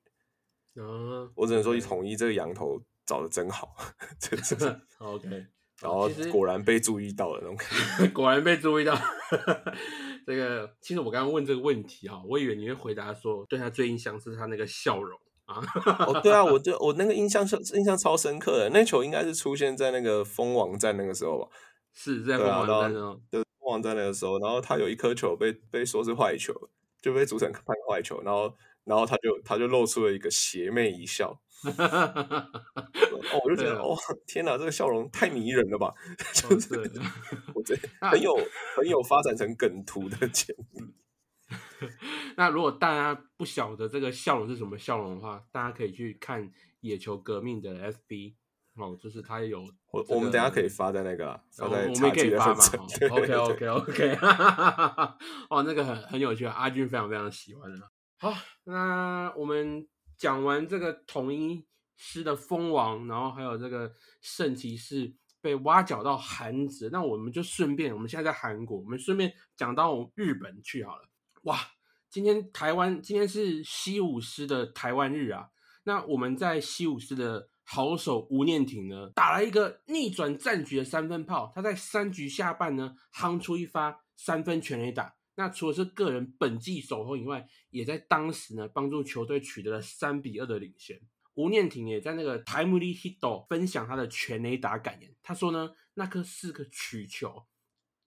[0.75, 3.75] 嗯，我只能说，一统一这个羊头找的真好，
[4.19, 5.27] 这这是 OK，
[5.81, 8.07] 然后果然被注意到了那种感觉。
[8.13, 8.93] 果然被注意到。
[10.25, 15.61] 这个其实我刚刚问这个问题哈，我以为你会回答说，对他最印象是他那个笑容啊。
[16.07, 21.47] 哦，对啊，我对我那个印象是印象超深刻的，那球应该是出现在那个蜂王战那个时候吧？
[21.93, 26.53] 是在对啊，凤凰然后山哦，对蜂王战那个时候，然后他有一颗球被被说是坏球，
[27.01, 28.53] 就被主审判坏球，然后
[28.83, 33.95] 然后他就他就露出了一个邪魅一笑， 哦，我就觉得哦，
[34.27, 35.87] 天哪，这个笑容太迷人了吧！
[35.87, 37.01] 哦就是对
[37.53, 38.35] 我觉得 很有
[38.75, 40.83] 很有发展成梗图的 潜力。
[42.37, 48.35] 那如果大家不晓得这个笑容是什么笑容的话，大家可以去看野球革命的 FB
[48.75, 52.63] 哦，就是他有这我我们等下可以发在那个啊发在哦我们也可以发嘛
[53.11, 54.17] ，OK 对 OK OK，
[55.49, 57.89] 哦，那个很很有趣，阿俊非常非常喜欢的。
[58.17, 58.33] 好，
[58.65, 71.07] 那我们讲完这个统一师的蜂王，然后还有这个圣骑士被挖角到韩职，那我们就顺便，我们现在在韩国，我们顺便讲到日本去好了。
[71.43, 71.57] 哇，
[72.15, 75.49] 今天台湾今天是西武师的台湾日啊，
[75.83, 85.13] 那我们在西武师的好手吴念挺呢，打了一个逆转战局的三分炮，他在三局下半呢夯出一发三分全垒打。
[85.35, 90.97] 那除了是个人本季首轰以外，也在当时呢帮助球队取得了三比二的领先。
[91.33, 97.45] 吴念挺也在那个 Timely Hit 分享他的全垒打感言，他说呢，那颗是个曲球，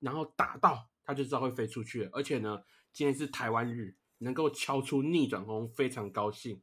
[0.00, 2.62] 然后打到他就知道会飞出去，而且呢，
[2.98, 6.60] 今天是台湾日，能够敲出逆转轰，非常高兴。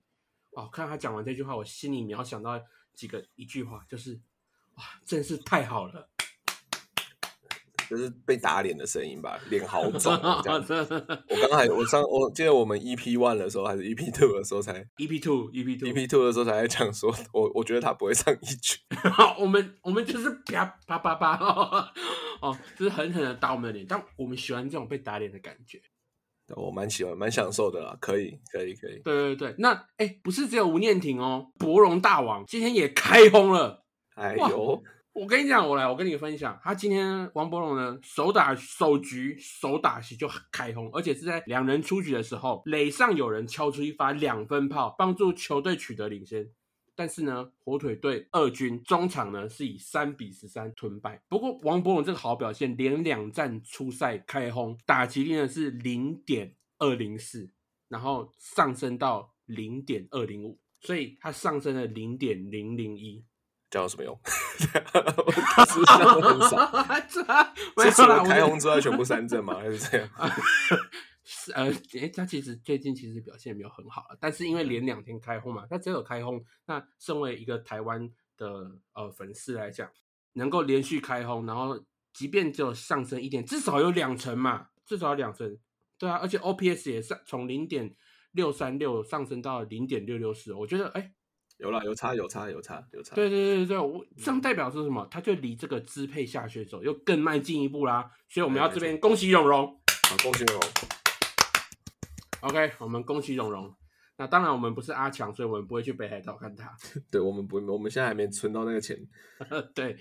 [0.52, 2.60] 哦，看到他讲完这句话，我心里秒想到
[2.94, 4.20] 几个一句话，就是
[4.76, 6.10] 哇，真是太好了。
[7.90, 10.12] 就是被打脸的声音吧，脸好肿
[10.44, 10.62] 这样。
[11.30, 18.78] 我刚才我上我记得我们 EP one 的时候还是 EP two 的时候才 EP two EP two EP two 的时候才在讲说，我我觉得他不会上一局。
[19.40, 21.38] 我们我们就是啪啪啪啪
[22.42, 25.82] 哦，就是狠狠的打我们的脸，但我们喜欢这种被打脸的感觉。
[26.56, 29.00] 我蛮喜欢蛮享受的啦，可以可以可以。
[29.04, 33.84] 对对对，那哎，不是只有吴念婷哦，博荣大王今天也开轰了。
[34.16, 34.84] 哎呦！
[35.14, 46.50] 我跟你讲，我来，我跟你分享，他今天王博龙呢，首打首局首打席就开轰，而且是在两人出局的时候，垒上有人敲出一发两分炮，帮助球队取得领先。
[46.96, 51.22] 但是呢，火腿队二军中场呢是以三比十三吞败。
[51.28, 57.50] 不过王博龙这个好表现，连两战出赛开轰，打击率呢是零点二零四，
[57.90, 63.26] 然后上升到零点二零五，所以它上升了零点零零一。
[63.70, 64.18] 这有什么用？
[64.24, 67.54] 是上很少，
[67.84, 69.56] 是除了开轰之外全部三振吗？
[69.56, 70.10] 还是这样？
[71.28, 76.42] 是呃，哎，他其实最近其实表现没有很好，但是因为连两天开轰嘛，他只有开轰。
[76.66, 79.90] 那身为一个台湾的呃粉丝来讲，
[80.34, 81.84] 能够连续开轰，然后
[82.14, 85.58] 即便只有上升一点，至少有两成嘛，至少有两成。
[85.98, 87.96] 对啊，而且 OPS 也上从零点
[88.32, 91.12] 六三六上升到零点六六四，我觉得哎。
[91.58, 93.16] 有了，有差，有差，有差，有差。
[93.16, 95.08] 对对对对我这样代表是什么？
[95.10, 98.12] 他就离这个支配下选手又更迈进一步啦。
[98.28, 99.66] 所以我们要这边恭喜永荣，
[100.10, 101.05] 好，恭喜永荣。
[102.46, 103.76] OK，我们恭喜荣荣。
[104.18, 106.78] 那当然，我们不是阿强，所以我们不会去北海道看他。
[107.10, 108.98] 对，我们不，我们现在还没存到那个钱。
[109.74, 109.98] 对，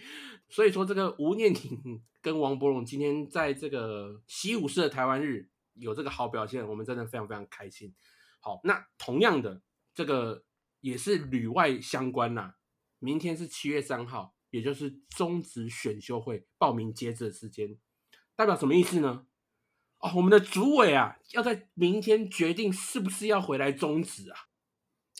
[0.49, 7.95] 所以说这个吴念婷跟王博荣今天在这个习武式的台湾日有这个好表现，我们真的非常非常开心。
[8.41, 9.63] 好，那同样的
[9.95, 10.45] 这个。
[10.81, 12.57] 也是旅外相关呐，
[12.99, 17.79] 明天是七月三号，也就是中职选秀会报名截止的时间，
[18.37, 19.25] 代表什么意思呢？
[20.05, 24.37] 哦，我们的主委啊，要在明天决定是不是要回来终止啊？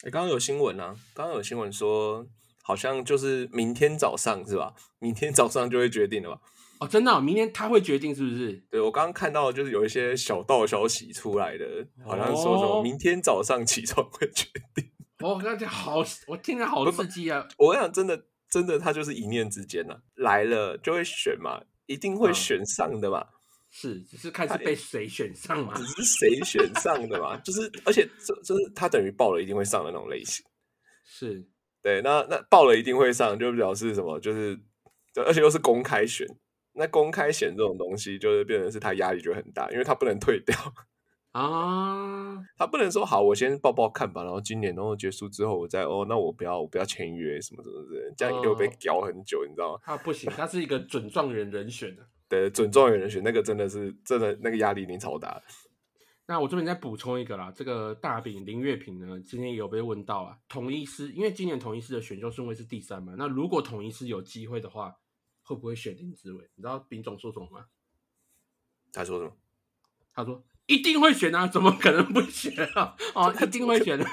[0.03, 2.27] 哎，刚刚有新闻啊，刚刚有新闻说，
[2.63, 4.75] 好像就是明天早上是吧？
[4.99, 6.41] 明天早上就会决定了吧？
[6.81, 8.63] 哦，真的，明天他会决定是不是？
[8.71, 11.65] 对我刚刚看到就是有一些小道消息出来的，
[12.05, 14.91] 好像说什么明天早上起床会决定。
[15.21, 17.49] 我感觉好，我听着好刺激啊！
[17.57, 23.29] 我想，真的，真的，他就是一念之间呐，来了就会选嘛，一定会选上的嘛。
[23.77, 30.47] 是，只是看是被谁选上嘛，只是谁选上的嘛，就是，而且这这是他等于报了一定会上的那种类型。
[31.05, 31.45] 是，
[31.83, 34.21] 对，那那报了一定会上，就表示什么？
[34.21, 34.57] 就是，
[35.17, 36.25] 而且又是公开选，
[36.75, 40.57] 那公开选这种东西，就是变成是他压力就很大，因为他不能退掉。
[41.35, 49.81] 啊，他不能说好，我先报报看吧，然后今年然后结束之后，我再哦，那我不要，我不要签约什么什么的，这样又被屌很久，你知道吗？
[49.83, 52.07] 他不行，他是一个准状元人选的。
[52.41, 55.43] 对，准状元人选那个真的是真的那个压力已经超大。
[56.27, 64.97] 那我这边再补充一个啦，这个大饼林月平呢，今天也有被问到啊，统一师，因为今年统一师的选秀顺位是第三嘛，那如果统一师有机会的话，
[65.43, 66.51] 会不会选林志伟？
[66.57, 67.67] 你知道丙总说什么吗？
[68.93, 69.37] 他说什么？
[70.13, 70.45] 他说。
[70.67, 72.97] 一定会选啊，怎么可能不选啊？
[73.15, 74.07] 哦， 一定会选的。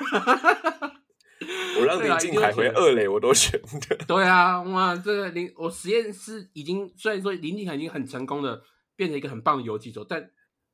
[1.79, 3.95] 我让林敬凯回二垒，我都选的。
[4.07, 8.61] 对啊，哇，这个林，我实验室已经虽然说林敬凯已经很成功的
[8.95, 10.29] 变成一个很棒的游击手，但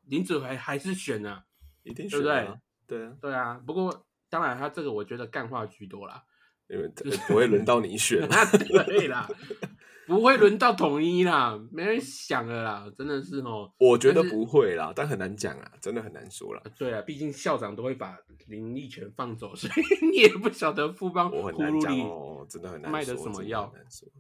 [0.08, 1.46] 林子回还是选了，
[1.84, 2.48] 一定对不对？
[2.88, 3.62] 对啊，对啊。
[3.66, 6.24] 不过当然，他这个我觉得干话居多啦，
[6.70, 6.88] 因为
[7.28, 8.28] 不会轮到你选。
[8.88, 9.28] 对啦。
[10.08, 13.70] 不会轮到统一啦，没人想了啦，真的是哦。
[13.78, 16.64] 我觉得不会啦，但很难讲啊，真的很难说了。
[16.78, 18.18] 对啊，毕竟校长都会把
[18.48, 23.72] 林立权放走， 所以你也不晓得富邦我很难讲哦，真的很难卖的什么药。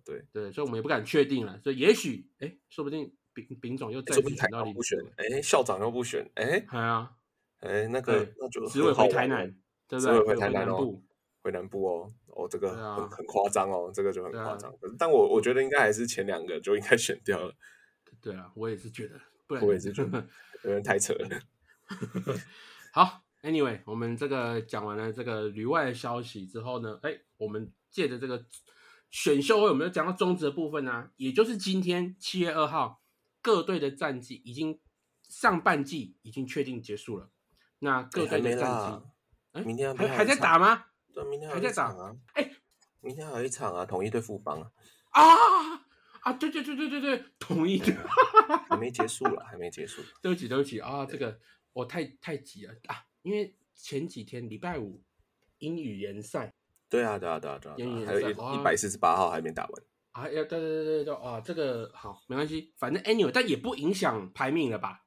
[0.06, 1.58] 对对，所以我们也不敢确定了。
[1.64, 7.12] 所以也许，哎，说不定丙丙总又再次选到林不选，哎，校长又不选，哎，还啊，
[7.62, 9.56] 哎，那个那就只会回台南，
[9.88, 10.20] 对不对？
[10.20, 11.02] 回台南哦。
[11.48, 14.70] 回南部哦，哦，这个很很夸张哦，这个就很夸张。
[15.00, 17.54] 但我我觉得应该还是前两个就应该选掉了。
[18.22, 20.28] 对啊，我也是觉得，我也是觉得
[20.66, 21.40] 有点太扯了。
[22.92, 28.46] 好，Anyway，我们这个讲完了这个旅外的消息之后呢，哎，我们借着这个
[29.10, 31.10] 选秀会，有没有讲到中职的部分呢？
[31.16, 33.02] 也就是今天七月二号，
[33.42, 34.78] 各队的战绩已经
[35.30, 37.30] 上半季已经确定结束了。
[37.80, 39.08] 那各队的战绩，
[39.54, 40.88] 哎，明天还还在打吗？
[41.26, 42.16] 明天还在打啊！
[42.34, 42.52] 哎，
[43.02, 44.72] 明天还有一场啊，统一对富邦啊！
[45.12, 45.76] 啊
[46.22, 46.34] 啊！
[46.34, 47.82] 对对对对对对，统一
[48.70, 50.02] 还没结束了，还没结束。
[50.22, 51.40] 对不起对不起啊，这个
[51.74, 53.06] 我太太急了啊！
[53.22, 55.02] 因为前几天礼拜五
[55.60, 56.54] 英语联赛，
[56.90, 57.76] 对啊对啊对啊对啊，
[58.06, 65.04] 还有一一百四十八号还没打完啊，要对对对对对啊，这个好没关系，反正 anyway，但也不影响排名了吧？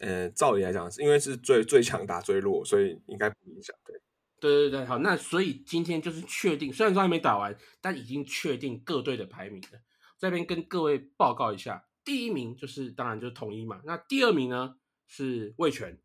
[0.00, 3.76] 呃，照理来讲，是因为是最最强打最弱，所以应该不影响。
[3.84, 4.00] 对，
[4.40, 9.80] 对对对，好，那所以今天就是确定，虽然说还没打完，但已经确定各队的排名了。
[10.18, 15.98] 这边跟各位报告一下，第一名就是当然就是统一嘛，那第二名呢是味全，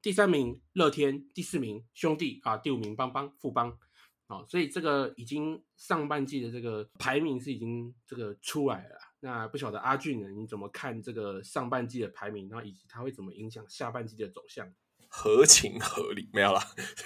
[0.00, 3.78] 第三名乐天，第四名兄弟啊，第五名邦邦富邦。
[4.26, 8.96] 好，所以这个已经上半季的这个排名是已经这个出来了。
[9.20, 12.46] 那不晓得阿俊呢，你怎么看这个上半季的排名？
[12.50, 14.70] 然后以及它会怎么影响下半季的走向？
[15.08, 16.60] 合情合理，没有啦，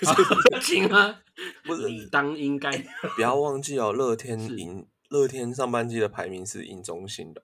[0.05, 1.23] 合情啊，
[1.65, 2.71] 不是理当应该。
[3.17, 7.43] 不要忘记哦，乐天赢，乐天上半季的排名是赢中信的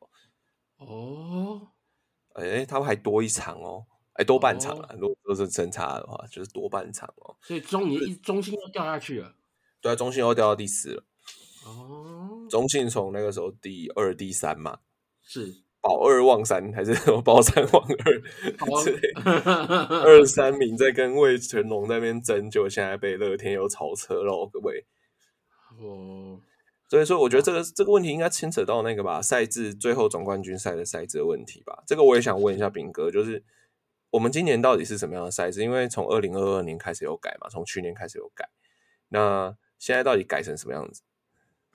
[0.76, 1.68] 哦。
[2.34, 4.94] 哎，他们还多一场哦，哎，多半场啊。
[4.98, 7.36] 如果都是真差的话，就是多半场哦。
[7.40, 9.34] 所以中你一中心又掉下去了。
[9.80, 11.04] 对啊，中信又掉到第四了。
[11.64, 14.80] 哦，中信从那个时候第二、第三嘛，
[15.22, 17.82] 是保二望三还是 什么保三望
[19.24, 19.24] 二？
[20.04, 24.84] 二三名在跟魏全龙那边争，就现在被乐天又超车喽，各位。
[25.80, 26.40] 哦，
[26.88, 31.82] 所以说我觉得这个这个问题应该牵扯到那个吧，赛制最后总冠军赛的赛制的问题吧。
[31.86, 33.42] 这个我也想问一下炳哥，就是
[34.10, 35.62] 我们今年到底是什么样的赛制？
[35.62, 38.48] 因为从二零二二年开始有改嘛，从去年开始有改，
[39.08, 39.56] 那。
[39.80, 41.02] 现在到底改成什么样子？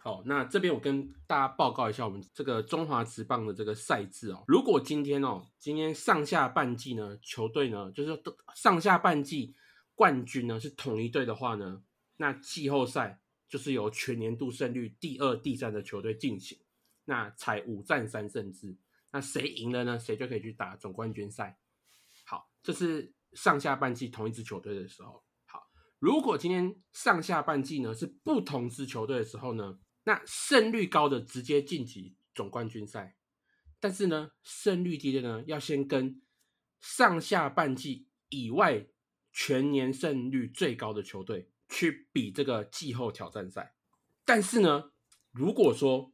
[0.04, 4.44] 好，那这边我跟大家报告一下我们这个中华职棒的这个赛制哦。
[4.50, 8.22] 如果今天哦，今天上下半季呢，球队呢就是
[8.54, 9.56] 上下半季
[9.96, 11.82] 冠军呢是同一队的话呢，
[12.18, 16.60] 那季后赛就是由全年度胜率第二、第三的球队进行，
[17.06, 18.76] 那采五战三胜制，
[19.10, 21.58] 那谁赢了呢，谁就可以去打总冠军赛。
[22.26, 25.24] 好，这是上下半季同一支球队的时候。
[25.46, 25.64] 好
[26.00, 33.16] 如果今天上下半季呢是不同支球队的时候呢，那胜率高的直接晋级总冠军赛，
[33.80, 36.22] 但是呢胜率低的呢要先跟
[36.80, 38.88] 上下半季以外
[39.32, 43.76] 全年胜率最高的球队去比这个季后挑战赛。
[44.26, 44.92] 但是呢，
[45.32, 46.14] 如果说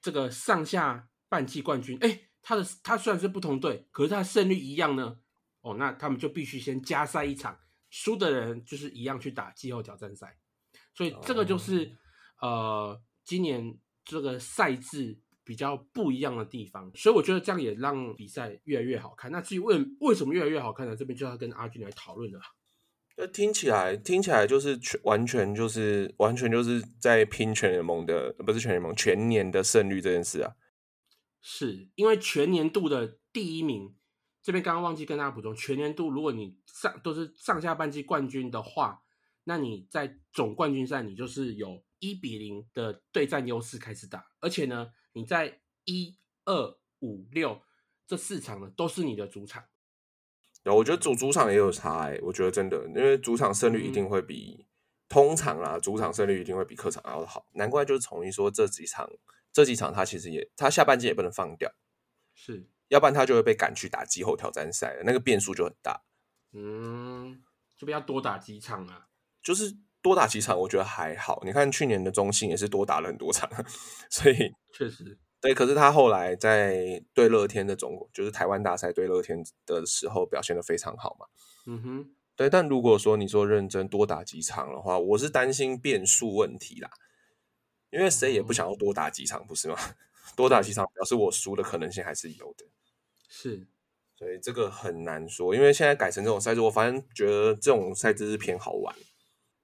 [0.00, 5.18] 这个上下半季冠军，哎，他的他虽然是不同队，可是他的胜率一样呢，
[5.60, 7.58] 哦，那他们就必须先加赛一场。
[7.90, 10.38] 输的人就是一样去打季后挑战赛，
[10.94, 11.96] 所以这个就是
[12.38, 19.30] 呃今年这个赛制比较不一样的地方，所以我觉得这样也让比赛越来越好看。
[19.30, 20.96] 那至于为为什么越来越好看呢？
[20.96, 22.40] 这边就要跟阿俊来讨论了。
[23.18, 30.54] 那听起来听起来就是全完全就是完全就是在拼全联盟的，不是全联盟全年的胜率这件事啊。
[31.42, 33.94] 是因为全年度的第一名。
[34.40, 39.02] 这边刚刚忘记跟大家补充，全年度如果你上都是上下半季冠军的话，
[39.44, 47.62] 那你在总冠军赛你就是有一比零的对战优势开始打，而且呢，你在一二五六
[48.06, 49.64] 这四场呢都是你的主场。
[50.62, 54.66] 然后我觉得主主场也有差哎，我觉得真的，因为主场胜率一定会比
[55.08, 57.46] 通常啦，主场胜率一定会比客场要好。
[57.52, 59.08] 难怪就是从一说这几场
[59.52, 61.72] 这几场他其实也他下半季也不能放掉，
[62.34, 62.68] 是。
[62.88, 66.02] 要不然他就会被赶去打季后挑战赛了，那个变数就很大。
[66.52, 67.42] 嗯，
[67.76, 69.08] 这边要多打几场啊？
[69.42, 71.42] 就是多打几场，我觉得还好。
[71.44, 73.50] 你看去年的中信也是多打了很多场，
[74.10, 75.54] 所以 确实对。
[75.54, 81.26] 可是他后来在对乐天的总，就是台湾大赛对乐天的时候表现的非常好嘛。
[81.66, 82.48] 嗯哼，对。
[82.48, 86.90] 但如果说你说认真多打几场的话，我是担心变数问题啦，
[87.90, 89.76] 因为谁也不想要多打几场，不是吗？
[90.36, 92.64] 多打几场表示我输的可能性还是有的。
[93.28, 93.66] 是，
[94.16, 98.94] 所以这个很难说，因为现在改成这种赛制，我反正觉得这种赛制是偏好玩。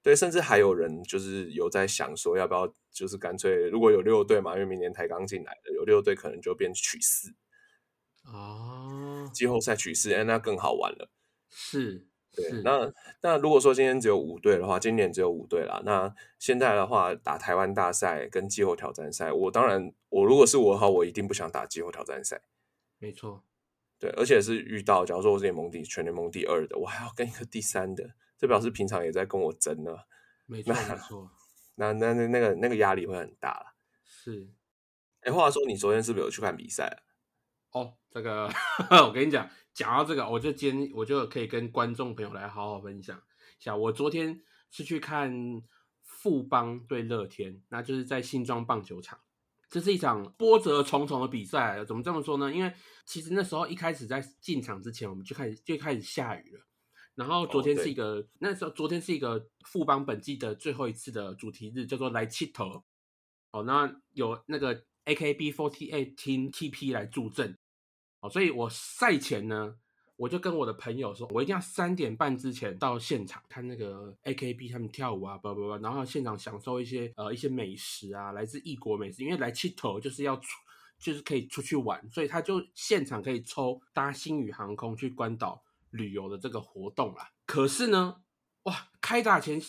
[0.04, 7.34] 对，甚至还有人就是有在想说，要不要就是干脆如果有六队嘛，因为明年台刚进来的有六队，可能就变取四
[8.24, 11.10] 啊，季后赛取四，哎，那更好玩了。
[11.48, 12.62] 是，对。
[12.62, 15.80] 那那如果说今天只有五队的话，今年只有五队啦。
[15.86, 22.42] 那现在的话，打台湾大赛跟季后挑战赛，我当然我如果是我的话，我一定不想打季后挑战赛。
[22.98, 23.42] 没错。
[23.98, 28.10] 对，而且是遇到，假如说我是联盟第全联盟第二的，我还要跟一个第三的，
[28.44, 29.96] 这表示平常也在跟我争呢。
[30.44, 31.30] 没错，没错。
[31.76, 33.74] 那那那那个那个压力会很大了。
[34.04, 34.52] 是。
[35.22, 37.04] 哎，话说你昨天是不是有去看比赛？
[37.70, 38.46] 哦，这个
[39.02, 43.74] 我跟你讲，讲到这个，我就今天我就可以跟观众朋友来好好分享一下。
[43.74, 44.38] 我昨天
[44.70, 45.32] 是去看
[46.02, 49.18] 富邦对乐天，那就是在新庄棒球场。
[49.70, 52.52] 这是一场波折重重的比赛，怎么这么说呢？
[52.52, 52.70] 因为
[53.06, 56.60] 其实那时候一开始在进场之前，我们就开始就开始下雨了。
[57.14, 62.84] 然后昨天是一个那时候昨天是一个富邦本季的最后一次的主题日，叫做来气头。
[63.52, 67.56] 哦，那有那个 AKB48 Team TP 来助阵，
[68.18, 69.76] 哦，所以我赛前呢，
[70.16, 80.48] 我就跟我的朋友说，我一定要三点半之前到现场看那个 AKB 他们跳舞啊，不不不，然后现场享受一些呃一些美食啊，来自异国美食，因为来七头就是要出，
[80.98, 85.62] 就是可以出去玩，所以他就现场可以抽搭星宇航空去关岛
[85.94, 87.30] 旅游的这个活动啦。
[87.46, 88.22] 可是呢，
[88.64, 89.60] 哇，开打前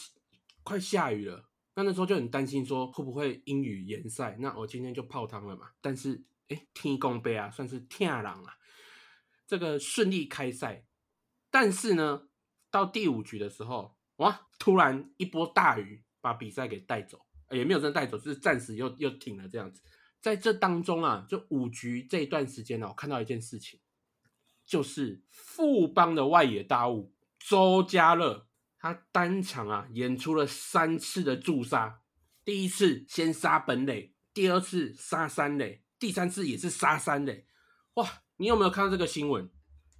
[0.63, 1.49] 快下雨了。
[1.75, 4.37] 那那时候就很担心，说会不会阴雨延赛？
[4.39, 5.71] 那我今天就泡汤了嘛。
[5.81, 8.53] 但是，哎，天公杯啊，算是天狼啊，
[9.45, 10.85] 这个顺利开赛。
[11.51, 12.29] 但是呢，
[12.71, 19.81] 到第五局的时候，哇，突然一波大雨把比赛给带走，也没有真带走，就是暂时又又停了这样子。
[20.21, 23.79] 在这当中啊，就五局这一段时间呢，我看到一件事情，
[24.65, 28.47] 就是富邦的外野大物周家乐。
[28.77, 32.01] 他单场啊演出了三次的助杀，
[32.43, 37.47] 第一次先杀本垒，第二次杀三垒，第三次也是杀三垒。
[37.95, 38.07] 哇，
[38.37, 39.49] 你有没有看到这个新闻？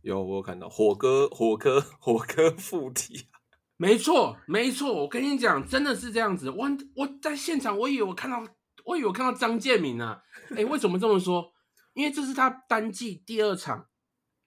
[0.02, 3.26] 有，我有看到火哥，火哥，火哥附体。
[3.78, 6.52] 没错，没错，我跟你讲，真的是这样子。
[6.52, 8.48] 我我在现场，我以为我看到，
[8.84, 10.22] 我以为我看到张建明啊。
[10.56, 11.52] 哎，为什么这么说？
[11.96, 13.88] 因为这是他单季第二场，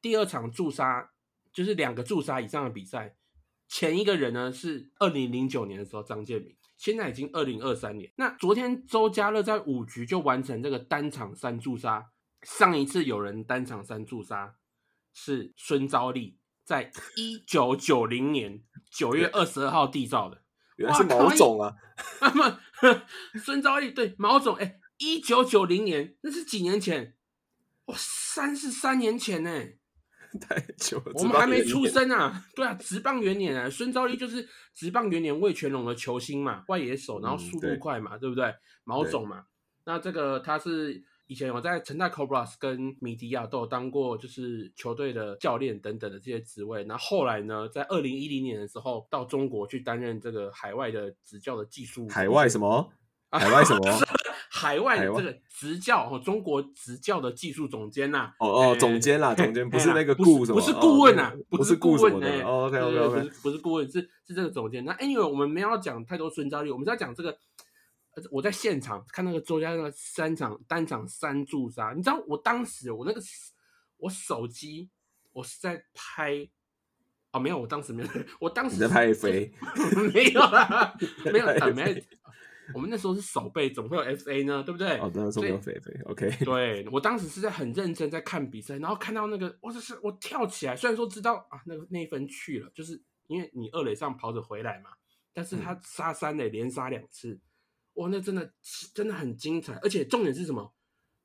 [0.01, 1.11] 第二场助杀，
[1.53, 3.17] 就是两个助杀以上的比赛。
[3.67, 8.11] 前一个人呢是二零零九年的时候张建明，现在已经二零二三年。
[8.17, 12.07] 那昨天周家乐在五局就完成这个单场三助杀，
[12.43, 14.57] 上一次有人单场三助杀
[15.13, 20.43] 是孙昭利，在一九九零年九月二十二号缔造的，
[20.77, 21.77] 原来是毛总啊！
[23.45, 27.17] 孙昭利对毛总，哎，一九九零年那是几年前？
[27.87, 29.51] 哇，三十三年前呢！
[30.41, 32.45] 太久了，我们还没出生啊！
[32.55, 38.55] 对啊，直棒元年啊，孙昭义就是直棒元年魏全龙的球星嘛，外野手，然后速度快嘛，对不对？
[38.85, 39.45] 毛总嘛，
[39.85, 46.85] 那这个他是以前我在成大 Cobras 跟米迪亚都有当过，就是球队的教练等等的这些职位。
[46.85, 52.91] 那后来呢，在二零一零年的时候到中国去担任这个海外的执教的技术，海外什么？
[53.31, 53.99] 海外什么？
[54.51, 64.85] 海外的这个执教哦，中国执教的技术总监呐，哦哦，总监啦，总监不是那个顾什么，不是顾问呐，不是顾问哎，OK OK OK，不是顾问，是是这个总监。
[64.85, 67.37] 那 anyway，我们没有讲太多孙昭利，我们是要讲这个。
[68.33, 73.21] 我在现场看那个周家那个三场单场三助杀，你知道我当时我那个
[73.97, 74.91] 我手机
[75.33, 76.49] 我是在拍
[77.31, 78.09] 哦，没有，我当时没有，
[78.41, 79.53] 我当时在拍飞，
[80.13, 80.97] 没有啦，
[81.33, 82.03] 没有，没有。
[82.75, 84.63] 我们那时候是手背，怎么会有 FA 呢？
[84.63, 84.99] 对不对？
[84.99, 86.11] 哦，那时候没有 FA。
[86.11, 86.31] OK。
[86.45, 94.91] 对，我当时是在很认真在看比赛，然后看到那个，我就是我跳起来，虽然说知道啊，那个那一分去了，就是因为你二垒上跑着回来嘛，
[95.33, 97.41] 但是他杀三垒连杀两次，
[97.95, 98.53] 哇，那真的
[98.95, 100.75] 真的很精彩，而且重点是什么？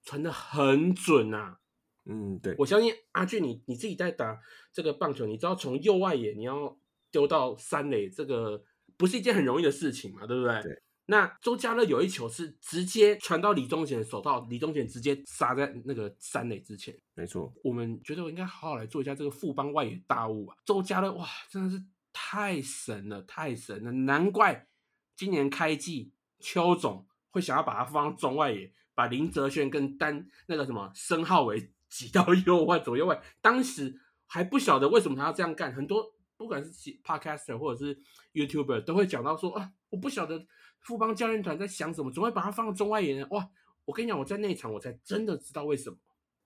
[0.04, 1.60] 传的很准啊。
[2.06, 2.54] 嗯，对。
[2.58, 4.38] 我相信阿俊，你你自己在打
[4.74, 6.78] 这个棒球，你知道从右外野你要
[7.10, 8.62] 丢到三垒，这个
[8.98, 10.62] 不是一件很容易的事情嘛，对不对？
[10.64, 10.82] 对。
[11.06, 16.98] 那周家乐有一球是直接传到李宗贤手套，李宗贤直接杀在那个三垒之前。
[17.14, 20.56] 没错，我们觉得我应该好好来做一下这个富邦外野大物啊！
[20.64, 21.84] 周家乐哇，真的是
[22.14, 23.92] 太神了，太神了！
[23.92, 24.66] 难怪
[25.14, 33.22] 今年开季邱总会想要把他放到中外野，把林哲轩跟丹那个什么申浩伟 挤到右外左右外。
[33.42, 36.72] 当时还不晓得为什么他要这样干，很多不管是
[37.04, 38.00] podcaster 或者是
[38.32, 40.48] YouTuber 都会讲到说啊，我不晓得。
[40.84, 42.12] 富邦教练团在想什么？
[42.12, 43.24] 总会把他放到中外野。
[43.26, 43.50] 哇！
[43.86, 45.98] 我跟你讲，我在那一场我才真的知道为什么。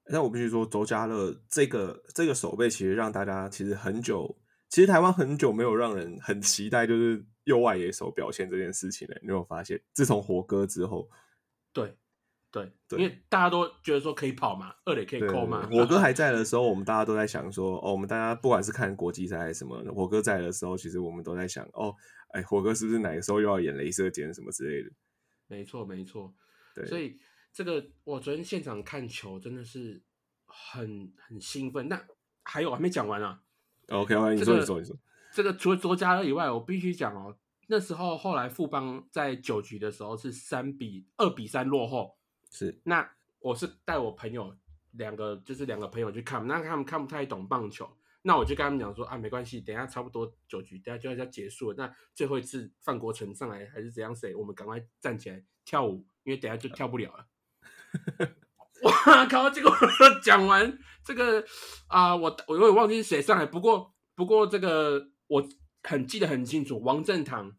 [0.09, 4.35] 那我必须说，周家乐这个这个守备，其实让大家其实很久，
[4.69, 9.15] 其实台湾很久没有让人很期待，就是右外野手表现这件事情了。
[9.21, 9.79] 你有发现？
[9.93, 11.07] 自从火哥之后，
[11.71, 11.95] 对
[12.87, 15.67] 对，因为大家都觉得说可以跑嘛，二垒可以扣嘛。
[15.71, 21.93] 我哥还在的时候，我们大家都在想说，哦，我们大家不管是看国际赛还是什么，我哥在的时候，其实我们都在想，哦。
[22.31, 24.91] 哎，火哥是不是哪个时候又要演镭射剪什么之类的？
[25.47, 26.33] 没错，没错。
[26.75, 27.17] 对，所以
[27.53, 30.03] 这个我昨天现场看球真的是
[30.45, 31.87] 很很兴奋。
[31.87, 32.05] 那
[32.43, 33.41] 还有还没讲完啊。
[33.87, 34.93] OK，你说你说你说。
[35.31, 37.37] 这个除了卓家乐以外，我必须讲哦，
[37.67, 42.17] 那时候后来富邦在九局的时候是三比二比三落后。
[42.51, 42.79] 是。
[42.83, 44.55] 那我是带我朋友
[44.91, 47.89] 两个，就是两个朋友去看，那他们看不太懂棒球。
[48.23, 51.75] 那我就跟他们讲说啊，没关系，等下差不多九局，等下就要要结束了。
[51.77, 54.13] 那最后一次范国成上来还是怎样？
[54.13, 54.35] 谁？
[54.35, 57.27] 我们赶快站起来跳舞，因为等下就跳不了了。
[58.83, 59.49] 哇靠！
[59.49, 59.71] 结果
[60.21, 61.43] 讲完这个
[61.87, 63.45] 啊，我我有点忘记是谁上来。
[63.45, 65.47] 不过不过这个我
[65.83, 67.55] 很记得很清楚，王正堂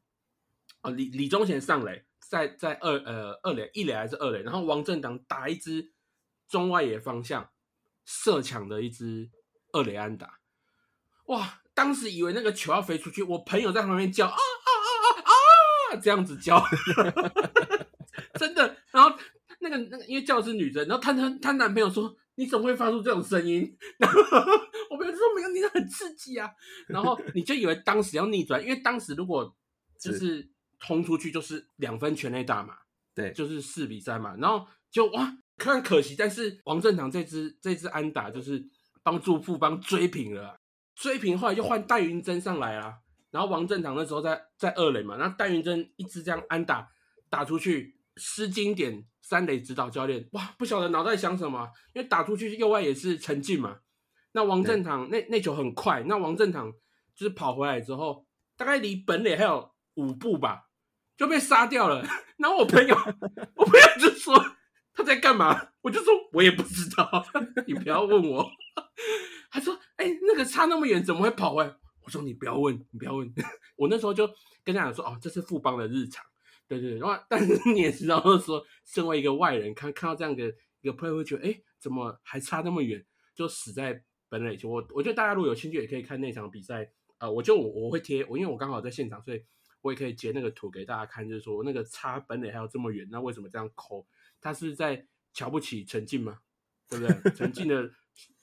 [0.83, 5.93] 啊，李李宗贤上来在在二呃二垒一垒还是二垒，然后王正堂打一支
[6.49, 7.51] 中外野方向
[8.05, 9.31] 射抢的一支
[9.73, 10.39] 二垒安打，
[11.27, 11.61] 哇！
[11.75, 15.31] 当时以为那个球要飞出去，我朋友在旁边叫啊啊啊啊
[15.95, 16.61] 啊，这样子叫，
[18.35, 18.77] 真的。
[18.91, 19.17] 然后
[19.61, 23.77] 那个那个因为叫的是女生，然后她她她男朋友说你怎么会发出这种声音？
[23.99, 24.21] 然后
[24.91, 26.51] 我朋友说没有，你很刺激啊。
[26.89, 29.57] 然后你就以为当时要逆转，因为当时如果
[30.01, 30.51] 就是
[30.81, 32.75] 轰出去就是两分全垒打嘛，
[33.15, 34.37] 对，就是四比三嘛。
[34.39, 38.65] 然后就哇，看可惜，但是王正堂这支这支安打就是
[39.03, 40.57] 帮助富邦追平了。
[40.95, 42.95] 追平后来就换戴云珍上来啊，
[43.31, 46.89] 然后王正堂那时候在在二垒嘛，然后戴云珍一直这样安打
[47.31, 53.79] 打出去，失经典三垒指导教练哇，不晓得脑袋想什么，因为打出去右外也是陈进嘛，
[54.33, 56.73] 那王正堂那那球很快，那王正堂
[57.15, 58.27] 就是跑回来之后，
[58.57, 60.68] 大概离本垒还有五步吧，
[61.19, 62.03] 就被杀掉了。
[62.39, 62.97] 然后我朋友
[63.57, 64.35] 我朋友就说
[64.95, 67.27] 他在干嘛，我就说我也不知道，
[67.67, 68.49] 你不要问我。
[69.51, 73.33] 他说：“哎，那个差那么远，怎么会跑回来？”我说：“你不要问，你不要问。”
[73.77, 74.29] 我那时候就
[74.63, 76.25] 跟他讲说：“哦，这是富邦的日常，
[76.69, 80.45] 对对。”然后，但是你也知道，就是说身为一个外人，看看到这样的
[80.83, 83.05] 一个 play，会觉得：“哎，怎么还差那么远？”
[83.35, 84.69] 就死在本垒球。
[84.69, 86.91] 我我觉得大家如果有兴趣，也可以看那场比赛。
[87.19, 89.43] 呃，我就我我会贴我，因为我刚好在现场，所以
[89.81, 94.07] 我也可以截那个图给大家看，就是说那个差本垒还有这么远，那为什么这样抠？
[94.41, 96.39] 他是在瞧不起陈进吗？
[96.89, 97.33] 对不对？
[97.33, 97.91] 陈进的。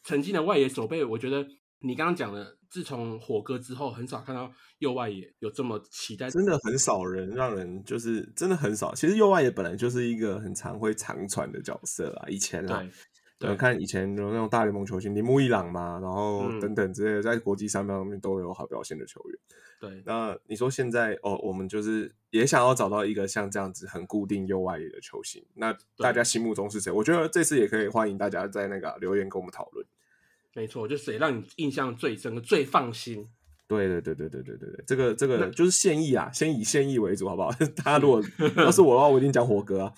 [0.04, 1.46] 曾经的外野守备，我觉得
[1.80, 8.94] 你刚刚讲的，自从火哥之后，很少看到右外野有这么期待，真的很少人让人就是真的很少。
[8.94, 12.88] 其实右外野本来就是一个很常会长传的角色啊，以前啊。
[13.38, 19.38] 对，看以前有那种大联盟球星铃木一朗嘛，然后等等之类的，在国际赛上面都有好表现的球员。
[19.78, 26.90] 对，那你说现在哦，我们就是也想要找到一个像这样子很固定右外野的球星，那大家心目中是谁？
[26.90, 29.86] 我觉得这次也可以欢迎大家在那个留言跟我们讨论。
[30.54, 33.28] 没错，就谁让你印象最深、最放心？
[33.68, 37.52] 对对对对对对对对，这个这个就是现役啊，先以现役为主，好不好？
[37.84, 38.24] 大家如果
[38.56, 39.94] 要是我的话，我一定讲火哥啊。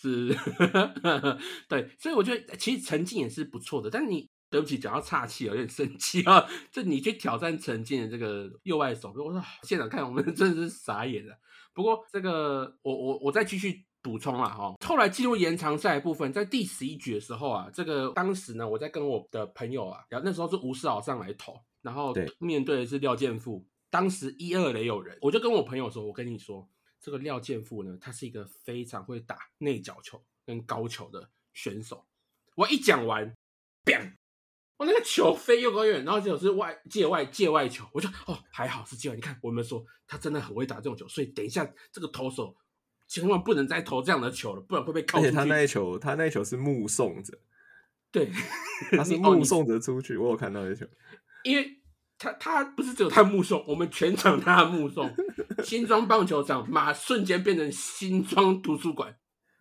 [0.00, 0.34] 是，
[1.68, 6.46] 对，所以我觉得其实陈静也是不错的，但你对不起，讲到岔气有点生气啊！
[6.72, 11.36] 就你去挑战陈静的这个右外手，我说现场看我们真的是傻眼了。
[11.74, 14.74] 不过这个我我我再继续补充了哈。
[14.84, 26.66] 后来进入延长赛部分，在第十一局的时候啊，这个当时呢，我在跟我的朋友啊，然后那时候是吴世豪上来投，然后面对的是廖健富，当时一二垒有人，我就跟我朋友说，我跟你说。
[27.00, 32.06] 这个廖健富呢，他是一个非常会打内角球跟高球的选手。
[32.54, 33.34] 我一讲完
[33.84, 34.12] ，bang，
[34.76, 39.14] 我那个球飞又高又远，然后就是外界外界外球，我就哦还好是界外。
[39.14, 42.54] 你看我们说他真的很会打这种球，所以等一下这个投手
[43.08, 45.18] 千万不能再投这样的球了，不然会被扣。
[45.18, 47.38] 而且他那一球，他那一球是目送着，
[48.12, 48.30] 对，
[48.96, 50.16] 他是目送着出去。
[50.16, 50.86] 我有看到那球，
[51.44, 51.79] 因为。
[52.20, 55.10] 他他不是只有他目送，我们全场他目送。
[55.64, 59.16] 新庄棒球场马瞬间变成新庄图书馆。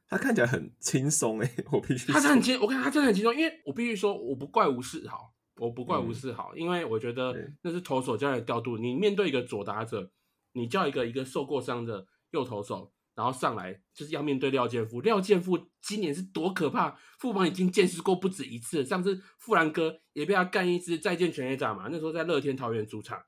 [0.09, 2.11] 他看起来很轻松哎， 我必须。
[2.11, 8.77] 他是很轻，我看他真的很轻松，因为我必须说，我不怪吴世豪，我不怪吴世豪，因为我觉得那是投手教练的调度。
[8.77, 10.11] 你面对一个左打者，
[10.51, 12.91] 你叫一个一个受过伤的右投手。
[13.19, 18.85] 然后上来就是要面对廖健富，廖健富今年是多可怕，富邦已经见识过不止一次。
[18.85, 23.21] 上次富兰哥也被他干一支再见全垒打嘛，那时候在乐天桃园主场。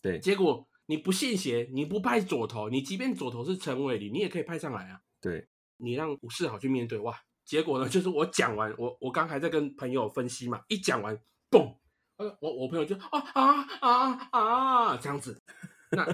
[0.00, 5.00] 对，结果你不信邪，你不派左投，你即便左投是陈伟霆，你也可以派上来啊。
[5.20, 5.48] 对，
[5.78, 11.18] 你让吴世豪去面对，哇，结果呢，就是我讲完，我我刚还在跟朋友分析嘛，一讲完，
[11.50, 11.76] 嘣，
[12.18, 15.42] 呃，我我朋友就啊啊啊啊这样子，
[15.90, 16.06] 那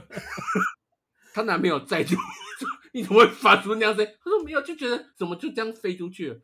[1.35, 2.17] 她男朋友再就。
[2.97, 4.07] 你怎么会发出那样声？
[4.07, 6.41] 他说没有，就觉得怎么就这样飞出去了？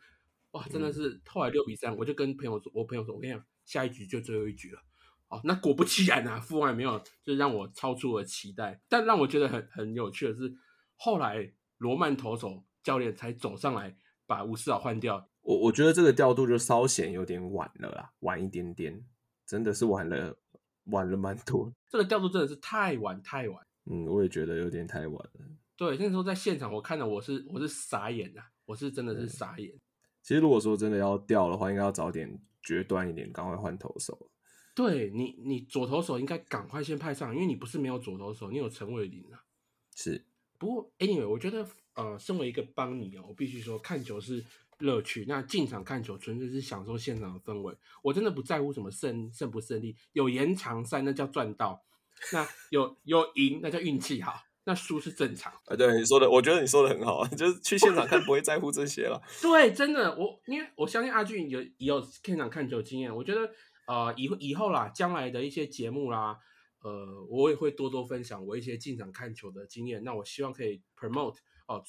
[0.51, 4.79] 哇，真的是后来六比三，我就跟朋友说，我朋友说，我跟你讲，下一局就最后一局了。
[5.29, 8.79] 哦，那果不其然啊，父外没有，就让我超出了期待。
[8.87, 10.53] 但让我觉得很很有趣的是，
[10.97, 13.97] 后来罗曼投手教练才走上来
[14.27, 15.27] 把吴世豪换掉。
[15.41, 19.03] 我我觉得这个调度就稍显有点晚了啦，晚一点点，
[19.47, 20.37] 真的是晚了，
[20.85, 21.73] 晚了蛮多。
[21.89, 23.67] 这个调度真的是太晚太晚。
[23.91, 25.47] 嗯，我也觉得有点太晚了。
[25.83, 29.69] 对，那时候在现场，我看到我是我是傻眼啊，我是真的是傻眼。
[30.23, 34.31] 其实如果说真的要掉的话，应该要早点决断一点，赶快换投手。
[34.77, 39.43] 对你，你左投手应该赶快先派上，因为你不是没有左投手，你有陈伟林啊。
[39.97, 40.25] 是，
[40.57, 44.45] 不过 anyway，我觉得呃，身为一个邦尼哦，我必须说看球是
[44.79, 47.77] 乐趣，那进场看球纯粹是享受现场的氛围。
[48.05, 51.83] 我真的不在乎什么胜胜不胜利，有延长赛那叫赚到，
[52.33, 54.33] 那有有赢那叫运气好。
[54.65, 55.53] 那输是正常。
[55.67, 59.21] 啊，对你说的，我觉得你说的很好， 就是去现场看不会在乎这些了。
[59.43, 63.41] 对，真的，我因为我相信阿俊有也有现场看球经验，我觉得
[63.87, 66.39] 呃以以后啦，将来的一些节目啦，
[66.83, 70.03] 呃，我也会多多分享我一些进场看球的经验。
[70.05, 71.37] 那我希望可以 promote
[71.67, 71.83] 哦，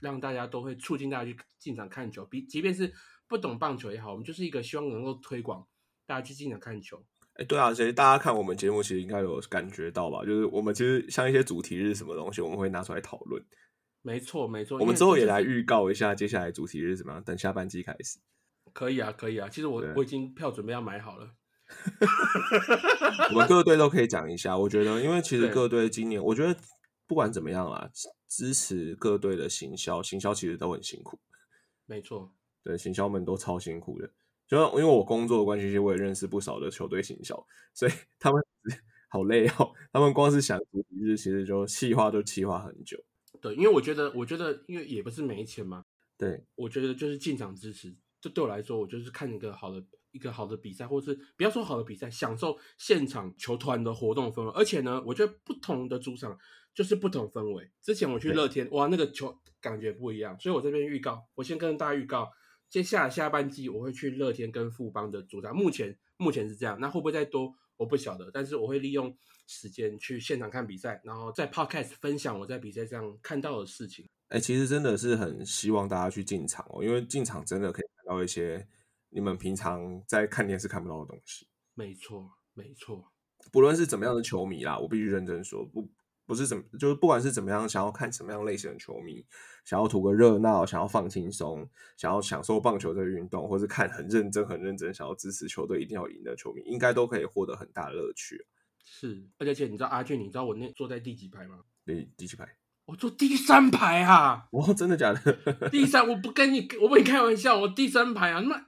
[0.00, 2.92] 让大家都会促进大家去进场看球，比即便是
[3.26, 5.66] 不懂棒球也好，我们就是一个希望能够推广
[6.06, 7.02] 大家去进场看球。
[7.38, 10.24] 哎，对啊，其实大家看我们节目，其实应该有感觉到吧？
[10.24, 13.42] 就是我们其实像一些主题日什么东西，我们会拿出来讨论。
[14.02, 14.78] 没错，没错。
[14.78, 17.22] 我们之后也来预告一下接下来主题日怎么样？
[17.22, 18.18] 等下半季开始。
[18.72, 19.48] 可以啊，可以啊。
[19.48, 21.30] 其实我我已经票准备要买好了。
[23.30, 24.58] 我们 各队都可以讲一下。
[24.58, 26.58] 我觉得，因为其实各队今年，我觉得
[27.06, 27.88] 不管怎么样啦，
[28.26, 31.20] 支持各队的行销，行销其实都很辛苦。
[31.86, 32.32] 没错，
[32.64, 34.10] 对，行销们都超辛苦的。
[34.48, 38.42] 就因为我工作的关系，其实我也认识不少的球队行销，所以 他们
[39.08, 39.72] 好累哦。
[39.92, 42.98] 他们光是想主题日，其实就气划都气划很久。
[43.42, 45.84] 对，因为我觉得，我觉得，因为也不是没钱嘛。
[46.16, 54.50] 对，我觉得就是进场支持，这对我来说，我就是看一个好的一个好的比赛，或是不要说好的比赛，享受现场球团的活动氛围。
[54.52, 56.36] 而且呢，我觉得不同的主场
[56.74, 57.70] 就是不同氛围。
[57.82, 60.40] 之前我去乐天，哇，那个球感觉不一样。
[60.40, 62.30] 所以我这边预告，我先跟大家预告。
[62.68, 69.16] 接下来下半季我会去乐天跟富邦的主场，目前目前是这样，那会不会再多我不晓得，但是我会利用
[69.46, 74.06] 时间去现场看比赛，然后在 podcast 分享我在比赛上看到的事情。
[74.28, 78.66] 哎，其实真的是很希望大家去进场哦，因为进场真的可以看到一些
[79.08, 81.46] 你们平常在看电视看不到的东西。
[81.74, 83.10] 没错，没错，
[83.50, 85.88] 不论是怎么样的球迷啦，我必须认真说不。
[86.28, 89.24] 不是怎么，就是不管是怎么样，想要看什么样类型的球迷，
[89.64, 91.66] 想要图个热闹，想要放轻松，
[91.96, 98.46] 想要享受棒球这个运动，或是看很认真、很认真，想要支持球队一定要赢的球迷，应该都可以获得很大的乐趣。
[98.84, 101.60] 是，而且你知道阿俊，你知道我那坐在第几排吗？
[101.86, 102.46] 第第几排？
[102.84, 104.48] 我坐第三排啊！
[104.52, 105.68] 哇，真的假的？
[105.70, 108.66] 第三，我不跟你，我不跟你开玩笑，我第三排啊，那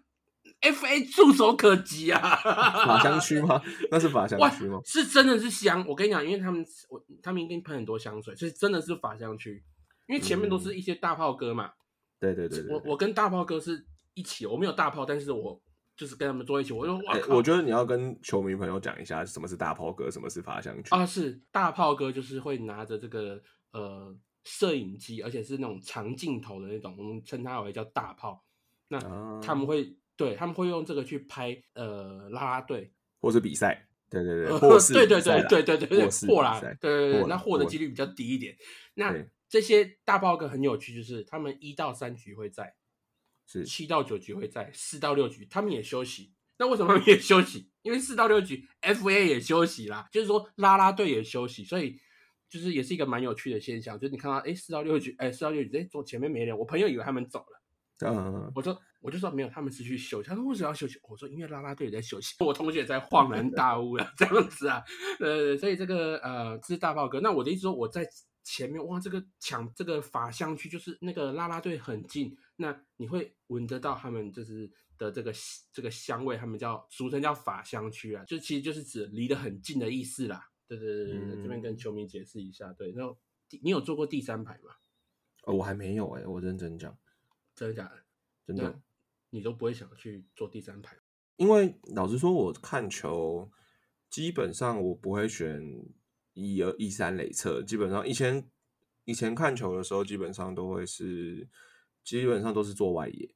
[0.63, 0.69] 么。
[0.73, 2.21] F A 触手可及啊！
[2.21, 3.61] 法香区吗？
[3.91, 4.79] 那是法香区吗？
[4.85, 5.83] 是真的是香。
[5.89, 9.65] 我跟你讲，因为他们我他们一定喷很多香水，所以真的是法香区。
[10.07, 11.71] 因为前面都是一些大炮哥嘛。
[12.19, 12.67] 对对对。
[12.69, 15.59] 我我跟大炮哥是一起，我没有大炮，但是我
[15.97, 16.75] 就是跟他们坐一起。
[16.75, 21.07] 我就哇我觉得你要跟球迷朋友讲一下，什么是大炮哥，什么是法香区啊？
[21.07, 23.41] 是大炮哥就是会拿着这个
[23.73, 28.45] 呃摄影机，而且是那种长镜头的那种，我们称它为叫大炮。
[28.89, 28.99] 那
[29.41, 29.97] 他们会。
[30.21, 32.93] 对他们会用这个去拍呃拉拉队
[33.23, 38.55] 或者比赛，对对对，或是对对对对对对对破啦，对对对，那获的几率比较低一点。
[38.93, 39.15] 那
[39.49, 42.75] 这些大爆哥很有趣，就是他们一到三局会在，
[43.47, 46.35] 是七到九局会在，四到六局他们也休息。
[46.59, 47.71] 那为什么他们也休息？
[47.81, 51.99] 因为四到六局 FA 也休息啦，就是说拉拉队也休息，所以
[52.51, 53.99] 就是也是一个蛮有趣的现象。
[53.99, 57.63] 就是你看到哎四到六局，哎四到六局，哎坐前面没人，我朋友以为他们走了。
[58.07, 60.29] 嗯，我说我就说没有，他们是去休息。
[60.29, 60.99] 他说为什么要休息？
[61.03, 62.35] 我说因为拉拉队也在休息。
[62.45, 64.83] 我同学在恍然大悟了， 这样子啊，
[65.19, 67.21] 呃，所以这个呃，这是大炮哥。
[67.21, 68.07] 那我的意思说，我在
[68.45, 75.33] 前面哇，这个抢这个法香区，就是那个拉拉队很近，那你会闻得到他们就是的这个
[75.73, 80.51] 这个香味，他们叫俗称叫法香区啊，就其实就是指离得很近的意思啦。
[80.69, 82.73] 对对对对对，这边跟球迷解释一下。
[82.75, 83.19] 对，然后
[83.63, 84.75] 你有坐过第三排吗？
[85.45, 86.97] 哦，我还没有哎，我认真讲。
[87.55, 87.97] 真的假的？
[88.47, 88.81] 真的，
[89.31, 90.97] 你都不会想去做第三排？
[91.37, 93.51] 因为老实说，我看球
[94.11, 95.63] 基本上我不会选
[96.35, 98.51] 一二一三垒侧，基本上以前
[99.05, 101.49] 以前看球的时候，基本上都会是
[102.05, 103.35] 基本上都是做外野。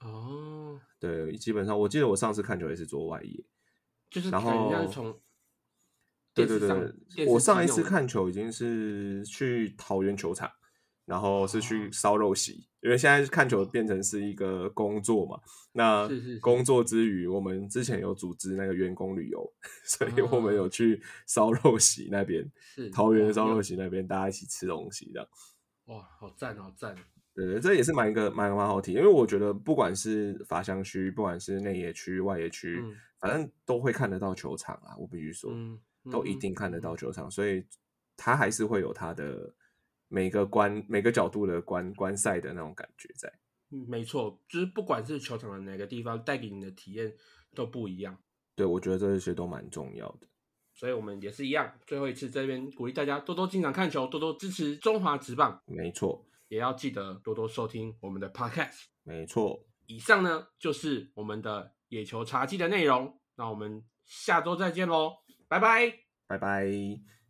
[0.00, 3.44] 哦，对，基本上我记得我上次看球也是做外野，
[4.10, 5.18] 就是然后从
[6.34, 10.52] 对对对，我上一次看球已经是去桃园球场。
[11.06, 15.40] 然后是去烧肉席，因为现在看球变成是一个工作嘛。
[15.72, 16.08] 那
[16.40, 19.52] 工作之余，我们之前有组织那个员工旅游，
[19.86, 22.50] 所以我们有去烧肉席那边，
[22.92, 25.28] 桃园烧肉席那边，大家一起吃东西这样。
[25.84, 26.92] 哇，好赞，好赞！
[27.32, 32.82] 对对，这也是蛮一个蛮蛮好体因为我觉得不管是法香区，不管是内野区、外野区，
[33.20, 34.96] 反正都会看得到球场啊。
[34.98, 35.52] 我必须说，
[36.10, 37.64] 都一定看得到球场，所以
[38.16, 39.54] 它还是会有它的。
[40.08, 43.32] 每个观每个角度的观观赛的那种感觉在，
[43.70, 47.12] 嗯，没错，就是不管是球场的哪个地方，带给你的体验
[47.54, 48.16] 都不一样。
[48.54, 50.26] 对，我觉得这些都蛮重要的。
[50.72, 55.60] 所以我们也是一样，最后一次这边鼓励大家多多进场看球，多多支持中华职棒。
[55.66, 58.84] 没错，也要记得多多收听我们的 Podcast。
[59.02, 63.18] 没错，以上呢就是我们的野球茶记的内容。
[63.36, 65.12] 那我们下周再见喽，
[65.48, 65.92] 拜拜，
[66.26, 67.25] 拜拜。